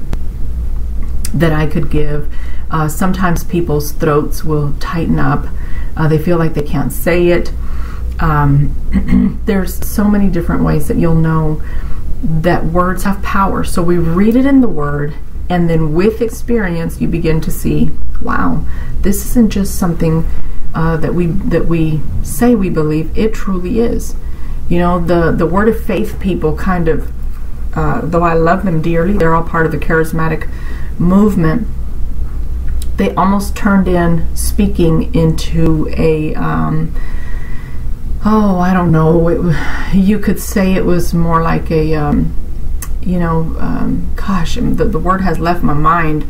that 1.35 1.53
I 1.53 1.67
could 1.67 1.91
give. 1.91 2.33
Uh, 2.71 2.89
sometimes 2.89 3.45
people's 3.45 3.93
throats 3.93 4.45
will 4.45 4.75
tighten 4.75 5.19
up. 5.19 5.47
Uh, 5.97 6.09
they 6.09 6.19
feel 6.19 6.39
like 6.39 6.55
they 6.55 6.63
can't 6.63 6.93
say 6.93 7.29
it. 7.29 7.53
um, 8.21 9.41
there's 9.47 9.75
so 9.87 10.05
many 10.05 10.29
different 10.29 10.65
ways 10.65 10.89
that 10.89 10.97
you'll 10.97 11.15
know 11.15 11.63
that 12.23 12.65
words 12.65 13.05
have 13.05 13.23
power. 13.23 13.65
So 13.65 13.83
we 13.83 13.97
read 13.97 14.37
it 14.37 14.45
in 14.47 14.61
the 14.61 14.69
Word, 14.69 15.15
and 15.49 15.71
then 15.71 15.95
with 15.95 16.21
experience, 16.21 17.01
you 17.01 17.09
begin 17.09 17.41
to 17.43 17.51
see, 17.51 17.91
wow, 18.21 18.65
this 19.01 19.25
isn't 19.27 19.51
just 19.51 19.77
something 19.79 20.27
uh, 20.75 20.97
that 20.99 21.15
we 21.15 21.27
that 21.27 21.67
we 21.67 22.01
say 22.23 22.55
we 22.55 22.71
believe. 22.71 23.17
It 23.17 23.33
truly 23.35 23.81
is. 23.81 24.15
You 24.69 24.79
know, 24.79 24.99
the 25.01 25.33
the 25.33 25.47
Word 25.47 25.69
of 25.69 25.83
Faith 25.83 26.19
people 26.21 26.57
kind 26.57 26.89
of, 26.89 27.11
uh, 27.75 28.01
though 28.03 28.25
I 28.25 28.35
love 28.35 28.65
them 28.65 28.83
dearly, 28.83 29.15
they're 29.17 29.35
all 29.35 29.45
part 29.45 29.65
of 29.65 29.73
the 29.73 29.79
charismatic 29.79 30.51
movement. 30.99 31.67
They 32.97 33.15
almost 33.15 33.57
turned 33.57 33.87
in 33.87 34.35
speaking 34.37 35.15
into 35.15 35.89
a 35.97 36.35
um, 36.35 36.95
oh, 38.25 38.59
I 38.59 38.73
don't 38.73 38.93
know. 38.93 39.29
It, 39.29 39.95
you 39.95 40.19
could 40.19 40.41
say 40.41 40.75
it 40.75 40.85
was 40.85 41.15
more 41.15 41.43
like 41.43 41.71
a, 41.71 41.95
um, 41.95 42.35
you 43.01 43.19
know, 43.19 43.57
um, 43.59 44.11
gosh, 44.17 44.57
the, 44.57 44.85
the 44.85 44.99
word 44.99 45.21
has 45.21 45.39
left 45.39 45.63
my 45.63 45.75
mind. 45.75 46.29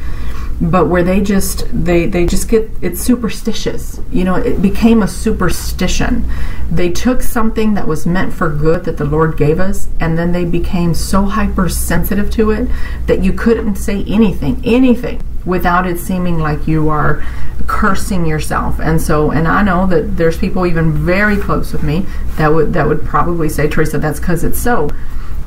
But 0.60 0.88
where 0.88 1.04
they 1.04 1.20
just 1.20 1.66
they 1.72 2.06
they 2.06 2.26
just 2.26 2.48
get 2.48 2.68
it's 2.80 3.00
superstitious. 3.00 4.00
You 4.10 4.24
know, 4.24 4.34
it 4.34 4.60
became 4.60 5.02
a 5.02 5.08
superstition. 5.08 6.28
They 6.70 6.90
took 6.90 7.22
something 7.22 7.74
that 7.74 7.86
was 7.86 8.06
meant 8.06 8.32
for 8.32 8.50
good 8.50 8.84
that 8.84 8.96
the 8.96 9.04
Lord 9.04 9.36
gave 9.36 9.60
us, 9.60 9.88
and 10.00 10.18
then 10.18 10.32
they 10.32 10.44
became 10.44 10.94
so 10.94 11.26
hypersensitive 11.26 12.30
to 12.32 12.50
it 12.50 12.68
that 13.06 13.22
you 13.22 13.32
couldn't 13.32 13.76
say 13.76 14.04
anything, 14.04 14.60
anything 14.64 15.22
without 15.44 15.86
it 15.86 15.98
seeming 15.98 16.38
like 16.38 16.68
you 16.68 16.88
are 16.88 17.24
cursing 17.66 18.26
yourself. 18.26 18.78
And 18.80 19.00
so, 19.00 19.30
and 19.30 19.48
I 19.48 19.62
know 19.62 19.86
that 19.86 20.16
there's 20.16 20.36
people 20.36 20.66
even 20.66 20.92
very 20.92 21.36
close 21.36 21.72
with 21.72 21.82
me 21.82 22.06
that 22.36 22.48
would 22.48 22.72
that 22.74 22.86
would 22.86 23.04
probably 23.04 23.48
say, 23.48 23.68
Teresa, 23.68 23.98
that's 23.98 24.20
because 24.20 24.44
it's 24.44 24.58
so. 24.58 24.90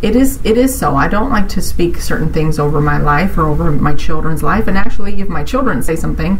It 0.01 0.15
is. 0.15 0.39
It 0.43 0.57
is 0.57 0.77
so. 0.77 0.95
I 0.95 1.07
don't 1.07 1.29
like 1.29 1.47
to 1.49 1.61
speak 1.61 1.97
certain 1.97 2.33
things 2.33 2.57
over 2.57 2.81
my 2.81 2.97
life 2.97 3.37
or 3.37 3.43
over 3.43 3.71
my 3.71 3.93
children's 3.93 4.41
life. 4.41 4.67
And 4.67 4.77
actually, 4.77 5.21
if 5.21 5.27
my 5.27 5.43
children 5.43 5.83
say 5.83 5.95
something 5.95 6.39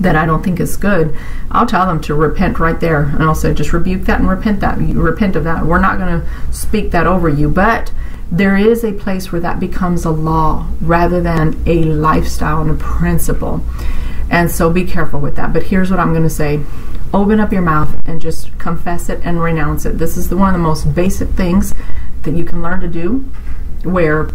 that 0.00 0.16
I 0.16 0.26
don't 0.26 0.42
think 0.42 0.60
is 0.60 0.76
good, 0.76 1.16
I'll 1.50 1.66
tell 1.66 1.86
them 1.86 2.00
to 2.02 2.14
repent 2.14 2.58
right 2.58 2.78
there, 2.78 3.02
and 3.02 3.22
I'll 3.22 3.34
say, 3.34 3.52
just 3.52 3.72
rebuke 3.72 4.02
that 4.02 4.20
and 4.20 4.28
repent 4.28 4.60
that. 4.60 4.80
You 4.80 5.00
repent 5.00 5.36
of 5.36 5.44
that. 5.44 5.66
We're 5.66 5.80
not 5.80 5.98
going 5.98 6.20
to 6.20 6.52
speak 6.52 6.90
that 6.92 7.06
over 7.06 7.28
you, 7.28 7.48
but 7.48 7.92
there 8.30 8.56
is 8.56 8.84
a 8.84 8.92
place 8.92 9.32
where 9.32 9.40
that 9.40 9.58
becomes 9.58 10.04
a 10.04 10.10
law 10.10 10.68
rather 10.80 11.20
than 11.20 11.60
a 11.66 11.84
lifestyle 11.84 12.60
and 12.60 12.70
a 12.70 12.74
principle. 12.74 13.62
And 14.30 14.50
so 14.50 14.70
be 14.70 14.84
careful 14.84 15.20
with 15.20 15.36
that. 15.36 15.52
But 15.52 15.64
here's 15.64 15.90
what 15.90 15.98
I'm 15.98 16.12
going 16.12 16.24
to 16.24 16.30
say 16.30 16.64
open 17.14 17.40
up 17.40 17.50
your 17.52 17.62
mouth 17.62 17.96
and 18.06 18.20
just 18.20 18.56
confess 18.58 19.08
it 19.08 19.18
and 19.24 19.40
renounce 19.40 19.86
it. 19.86 19.98
This 19.98 20.18
is 20.18 20.28
the, 20.28 20.36
one 20.36 20.54
of 20.54 20.60
the 20.60 20.62
most 20.62 20.94
basic 20.94 21.30
things 21.30 21.72
that 22.22 22.34
you 22.34 22.44
can 22.44 22.62
learn 22.62 22.80
to 22.80 22.88
do 22.88 23.30
where 23.84 24.28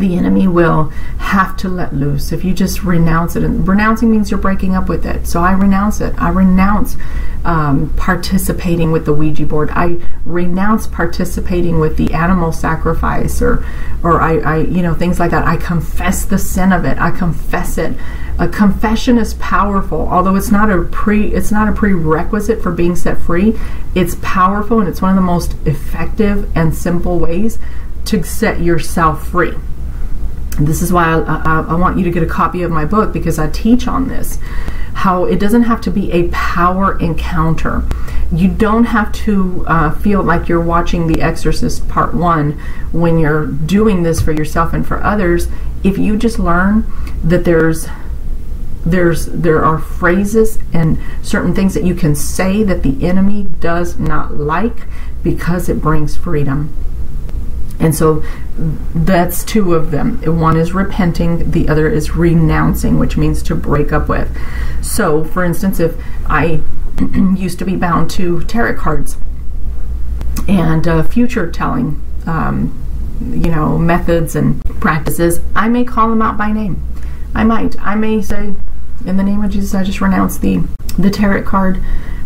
the 0.00 0.16
enemy 0.16 0.46
will 0.48 0.90
have 1.18 1.56
to 1.58 1.68
let 1.68 1.94
loose 1.94 2.32
if 2.32 2.44
you 2.44 2.54
just 2.54 2.82
renounce 2.82 3.36
it. 3.36 3.42
And 3.42 3.66
renouncing 3.66 4.10
means 4.10 4.30
you're 4.30 4.38
breaking 4.38 4.74
up 4.74 4.88
with 4.88 5.06
it. 5.06 5.26
So 5.26 5.40
I 5.40 5.52
renounce 5.52 6.00
it. 6.00 6.14
I 6.18 6.30
renounce 6.30 6.96
um, 7.44 7.92
participating 7.96 8.92
with 8.92 9.04
the 9.04 9.12
Ouija 9.12 9.46
board. 9.46 9.70
I 9.72 10.00
renounce 10.24 10.86
participating 10.86 11.78
with 11.78 11.96
the 11.96 12.12
animal 12.12 12.52
sacrifice 12.52 13.42
or, 13.42 13.64
or 14.02 14.20
I, 14.20 14.38
I, 14.38 14.56
you 14.58 14.82
know, 14.82 14.94
things 14.94 15.18
like 15.20 15.30
that. 15.30 15.46
I 15.46 15.56
confess 15.56 16.24
the 16.24 16.38
sin 16.38 16.72
of 16.72 16.84
it. 16.84 16.98
I 16.98 17.10
confess 17.10 17.78
it. 17.78 17.94
A 18.38 18.48
confession 18.48 19.16
is 19.16 19.34
powerful, 19.34 20.08
although 20.08 20.34
it's 20.34 20.50
not 20.50 20.68
a 20.68 20.82
pre, 20.82 21.32
it's 21.32 21.52
not 21.52 21.68
a 21.68 21.72
prerequisite 21.72 22.60
for 22.60 22.72
being 22.72 22.96
set 22.96 23.20
free. 23.20 23.56
It's 23.94 24.16
powerful, 24.22 24.80
and 24.80 24.88
it's 24.88 25.00
one 25.00 25.10
of 25.10 25.16
the 25.16 25.22
most 25.22 25.54
effective 25.64 26.50
and 26.56 26.74
simple 26.74 27.20
ways 27.20 27.60
to 28.06 28.24
set 28.24 28.60
yourself 28.60 29.28
free. 29.28 29.54
This 30.58 30.82
is 30.82 30.92
why 30.92 31.04
I, 31.04 31.18
I, 31.18 31.60
I, 31.70 31.74
want 31.74 31.98
you 31.98 32.04
to 32.04 32.10
get 32.10 32.22
a 32.22 32.26
copy 32.26 32.62
of 32.62 32.70
my 32.70 32.84
book 32.84 33.12
because 33.12 33.38
I 33.38 33.50
teach 33.50 33.88
on 33.88 34.08
this. 34.08 34.38
How 34.94 35.24
it 35.24 35.40
doesn't 35.40 35.62
have 35.62 35.80
to 35.82 35.90
be 35.90 36.12
a 36.12 36.28
power 36.28 36.98
encounter. 37.00 37.82
You 38.32 38.48
don't 38.48 38.84
have 38.84 39.10
to 39.12 39.64
uh, 39.66 39.90
feel 39.90 40.22
like 40.22 40.48
you're 40.48 40.60
watching 40.60 41.08
The 41.08 41.20
Exorcist 41.20 41.88
Part 41.88 42.14
1 42.14 42.52
when 42.92 43.18
you're 43.18 43.46
doing 43.46 44.04
this 44.04 44.20
for 44.20 44.32
yourself 44.32 44.72
and 44.72 44.86
for 44.86 45.02
others. 45.02 45.48
If 45.82 45.98
you 45.98 46.16
just 46.16 46.38
learn 46.38 46.86
that 47.24 47.44
there's 47.44 47.88
there's 48.86 49.26
there 49.26 49.64
are 49.64 49.78
phrases 49.78 50.58
and 50.72 50.98
certain 51.22 51.54
things 51.54 51.74
that 51.74 51.84
you 51.84 51.94
can 51.94 52.14
say 52.14 52.62
that 52.62 52.82
the 52.82 53.06
enemy 53.06 53.44
does 53.60 53.98
not 53.98 54.34
like 54.34 54.86
because 55.22 55.68
it 55.70 55.80
brings 55.80 56.16
freedom 56.16 56.72
and 57.80 57.94
so 57.94 58.22
that's 58.94 59.44
two 59.44 59.74
of 59.74 59.90
them. 59.90 60.20
One 60.38 60.56
is 60.56 60.72
repenting, 60.72 61.50
the 61.50 61.68
other 61.68 61.88
is 61.88 62.14
renouncing, 62.14 62.98
which 62.98 63.16
means 63.16 63.42
to 63.44 63.54
break 63.54 63.92
up 63.92 64.08
with. 64.08 64.36
So, 64.82 65.24
for 65.24 65.44
instance, 65.44 65.80
if 65.80 65.96
I 66.26 66.60
used 67.36 67.58
to 67.58 67.64
be 67.64 67.76
bound 67.76 68.10
to 68.12 68.42
tarot 68.44 68.78
cards 68.78 69.16
and 70.46 70.86
uh, 70.86 71.02
future 71.02 71.50
telling, 71.50 72.00
um, 72.26 72.80
you 73.30 73.50
know, 73.50 73.76
methods 73.76 74.36
and 74.36 74.62
practices, 74.80 75.40
I 75.54 75.68
may 75.68 75.84
call 75.84 76.10
them 76.10 76.22
out 76.22 76.36
by 76.36 76.52
name. 76.52 76.82
I 77.34 77.44
might. 77.44 77.78
I 77.80 77.96
may 77.96 78.22
say, 78.22 78.54
in 79.04 79.16
the 79.16 79.22
name 79.22 79.42
of 79.42 79.50
Jesus, 79.50 79.74
I 79.74 79.82
just 79.82 80.00
renounce 80.00 80.38
the 80.38 80.62
the 80.96 81.10
tarot 81.10 81.42
card 81.42 81.82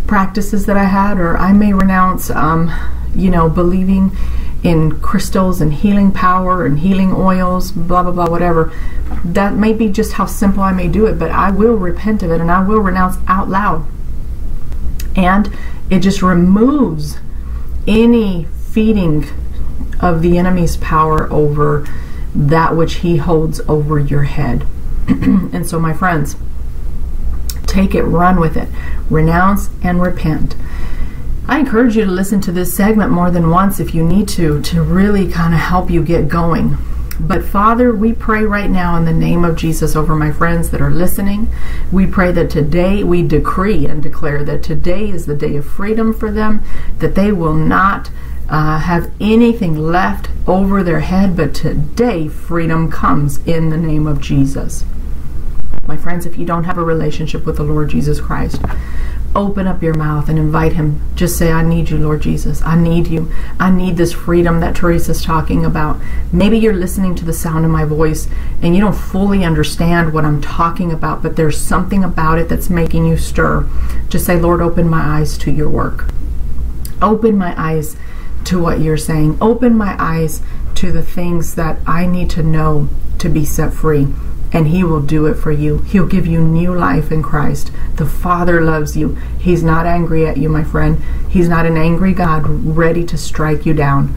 practices 0.06 0.66
that 0.66 0.76
I 0.76 0.84
had, 0.84 1.18
or 1.18 1.38
I 1.38 1.52
may 1.52 1.72
renounce, 1.72 2.30
um, 2.30 2.70
you 3.14 3.30
know, 3.30 3.48
believing 3.48 4.11
in 4.62 5.00
crystals 5.00 5.60
and 5.60 5.72
healing 5.72 6.10
power 6.10 6.66
and 6.66 6.80
healing 6.80 7.12
oils, 7.12 7.70
blah, 7.70 8.02
blah, 8.02 8.12
blah, 8.12 8.28
whatever. 8.28 8.72
That 9.24 9.54
may 9.54 9.72
be 9.72 9.88
just 9.88 10.14
how 10.14 10.26
simple 10.26 10.62
I 10.62 10.72
may 10.72 10.88
do 10.88 11.06
it, 11.06 11.18
but 11.18 11.30
I 11.30 11.50
will 11.50 11.74
repent 11.74 12.22
of 12.22 12.30
it 12.30 12.40
and 12.40 12.50
I 12.50 12.62
will 12.62 12.80
renounce 12.80 13.16
out 13.28 13.48
loud. 13.48 13.86
And 15.14 15.56
it 15.90 16.00
just 16.00 16.22
removes 16.22 17.18
any 17.86 18.44
feeding 18.44 19.24
of 20.00 20.22
the 20.22 20.38
enemy's 20.38 20.76
power 20.76 21.30
over 21.32 21.86
that 22.34 22.76
which 22.76 22.96
he 22.96 23.16
holds 23.16 23.60
over 23.68 23.98
your 23.98 24.24
head. 24.24 24.66
and 25.08 25.66
so, 25.66 25.80
my 25.80 25.92
friends, 25.92 26.36
take 27.66 27.94
it, 27.94 28.02
run 28.02 28.38
with 28.38 28.56
it, 28.56 28.68
renounce 29.08 29.70
and 29.82 30.02
repent. 30.02 30.54
I 31.50 31.61
encourage 31.61 31.96
you 31.96 32.04
to 32.04 32.11
listen 32.11 32.42
to 32.42 32.52
this 32.52 32.74
segment 32.74 33.11
more 33.11 33.30
than 33.30 33.48
once 33.48 33.80
if 33.80 33.94
you 33.94 34.04
need 34.04 34.28
to, 34.28 34.61
to 34.61 34.82
really 34.82 35.32
kind 35.32 35.54
of 35.54 35.61
help 35.61 35.90
you 35.90 36.04
get 36.04 36.28
going. 36.28 36.76
But 37.18 37.42
Father, 37.42 37.94
we 37.94 38.12
pray 38.12 38.44
right 38.44 38.68
now 38.68 38.96
in 38.96 39.06
the 39.06 39.14
name 39.14 39.46
of 39.46 39.56
Jesus 39.56 39.96
over 39.96 40.14
my 40.14 40.30
friends 40.30 40.68
that 40.70 40.82
are 40.82 40.90
listening. 40.90 41.50
We 41.90 42.06
pray 42.06 42.32
that 42.32 42.50
today 42.50 43.02
we 43.02 43.26
decree 43.26 43.87
and 43.87 44.02
declare 44.02 44.44
that 44.44 44.62
today 44.62 45.08
is 45.08 45.24
the 45.24 45.34
day 45.34 45.56
of 45.56 45.64
freedom 45.64 46.12
for 46.12 46.30
them, 46.30 46.62
that 46.98 47.14
they 47.14 47.32
will 47.32 47.54
not 47.54 48.11
uh, 48.50 48.80
have 48.80 49.11
anything 49.18 49.78
left 49.78 50.28
over 50.46 50.82
their 50.82 51.00
head, 51.00 51.34
but 51.34 51.54
today 51.54 52.28
freedom 52.28 52.90
comes 52.90 53.38
in 53.46 53.70
the 53.70 53.78
name 53.78 54.06
of 54.06 54.20
Jesus. 54.20 54.84
My 55.87 55.96
friends, 55.96 56.26
if 56.26 56.37
you 56.37 56.44
don't 56.44 56.64
have 56.64 56.76
a 56.76 56.84
relationship 56.84 57.46
with 57.46 57.56
the 57.56 57.62
Lord 57.62 57.88
Jesus 57.88 58.20
Christ, 58.20 58.61
open 59.34 59.66
up 59.66 59.82
your 59.82 59.94
mouth 59.94 60.28
and 60.28 60.38
invite 60.38 60.72
him. 60.72 61.00
Just 61.14 61.36
say, 61.38 61.52
I 61.52 61.62
need 61.62 61.90
you, 61.90 61.98
Lord 61.98 62.22
Jesus. 62.22 62.62
I 62.62 62.76
need 62.76 63.06
you. 63.06 63.30
I 63.60 63.70
need 63.70 63.96
this 63.96 64.12
freedom 64.12 64.60
that 64.60 64.74
Teresa's 64.74 65.22
talking 65.22 65.64
about. 65.64 66.00
Maybe 66.32 66.58
you're 66.58 66.74
listening 66.74 67.14
to 67.16 67.24
the 67.24 67.32
sound 67.32 67.64
of 67.64 67.70
my 67.70 67.84
voice 67.84 68.28
and 68.62 68.74
you 68.74 68.80
don't 68.80 68.96
fully 68.96 69.44
understand 69.44 70.12
what 70.12 70.24
I'm 70.24 70.40
talking 70.40 70.92
about, 70.92 71.22
but 71.22 71.36
there's 71.36 71.60
something 71.60 72.02
about 72.02 72.38
it 72.38 72.48
that's 72.48 72.70
making 72.70 73.06
you 73.06 73.16
stir. 73.16 73.68
Just 74.08 74.26
say, 74.26 74.38
Lord, 74.38 74.60
open 74.60 74.88
my 74.88 75.18
eyes 75.18 75.38
to 75.38 75.50
your 75.50 75.68
work. 75.68 76.10
Open 77.00 77.36
my 77.36 77.54
eyes 77.60 77.96
to 78.44 78.60
what 78.60 78.80
you're 78.80 78.96
saying. 78.96 79.38
Open 79.40 79.76
my 79.76 79.94
eyes 79.98 80.42
to 80.76 80.90
the 80.90 81.02
things 81.02 81.54
that 81.54 81.78
I 81.86 82.06
need 82.06 82.30
to 82.30 82.42
know 82.42 82.88
to 83.18 83.28
be 83.28 83.44
set 83.44 83.72
free 83.72 84.06
and 84.52 84.68
He 84.68 84.82
will 84.82 85.02
do 85.02 85.26
it 85.26 85.34
for 85.34 85.52
you. 85.52 85.78
He'll 85.78 86.06
give 86.06 86.26
you 86.26 86.40
new 86.40 86.74
life 86.74 87.12
in 87.12 87.22
Christ. 87.22 87.70
The 87.96 88.06
Father 88.06 88.61
loves 88.61 88.96
you. 88.96 89.16
He's 89.38 89.62
not 89.62 89.87
angry 89.87 90.26
at 90.26 90.37
you, 90.37 90.48
my 90.48 90.64
friend. 90.64 91.02
He's 91.28 91.48
not 91.48 91.66
an 91.66 91.76
angry 91.76 92.12
God 92.12 92.46
ready 92.46 93.04
to 93.04 93.18
strike 93.18 93.66
you 93.66 93.74
down. 93.74 94.16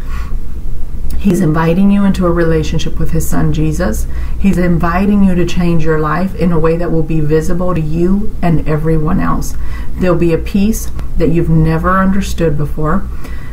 He's 1.21 1.41
inviting 1.41 1.91
you 1.91 2.03
into 2.03 2.25
a 2.25 2.31
relationship 2.31 2.97
with 2.97 3.11
His 3.11 3.29
Son 3.29 3.53
Jesus. 3.53 4.07
He's 4.39 4.57
inviting 4.57 5.23
you 5.23 5.35
to 5.35 5.45
change 5.45 5.85
your 5.85 5.99
life 5.99 6.33
in 6.33 6.51
a 6.51 6.59
way 6.59 6.77
that 6.77 6.91
will 6.91 7.03
be 7.03 7.19
visible 7.19 7.75
to 7.75 7.81
you 7.81 8.35
and 8.41 8.67
everyone 8.67 9.19
else. 9.19 9.55
There'll 9.93 10.17
be 10.17 10.33
a 10.33 10.39
peace 10.39 10.89
that 11.17 11.29
you've 11.29 11.49
never 11.49 11.99
understood 11.99 12.57
before, 12.57 13.07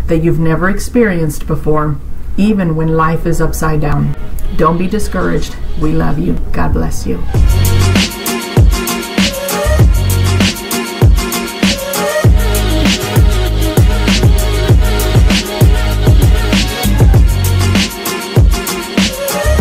that 0.07 0.25
you've 0.25 0.39
never 0.39 0.71
experienced 0.71 1.47
before, 1.47 1.99
even 2.39 2.75
when 2.77 2.97
life 2.97 3.27
is 3.27 3.41
upside 3.43 3.81
down. 3.81 4.17
Don't 4.57 4.79
be 4.79 4.87
discouraged. 4.87 5.57
We 5.83 5.93
love 5.93 6.19
you. 6.19 6.35
God 6.53 6.73
bless 6.73 7.07
you. 7.07 7.23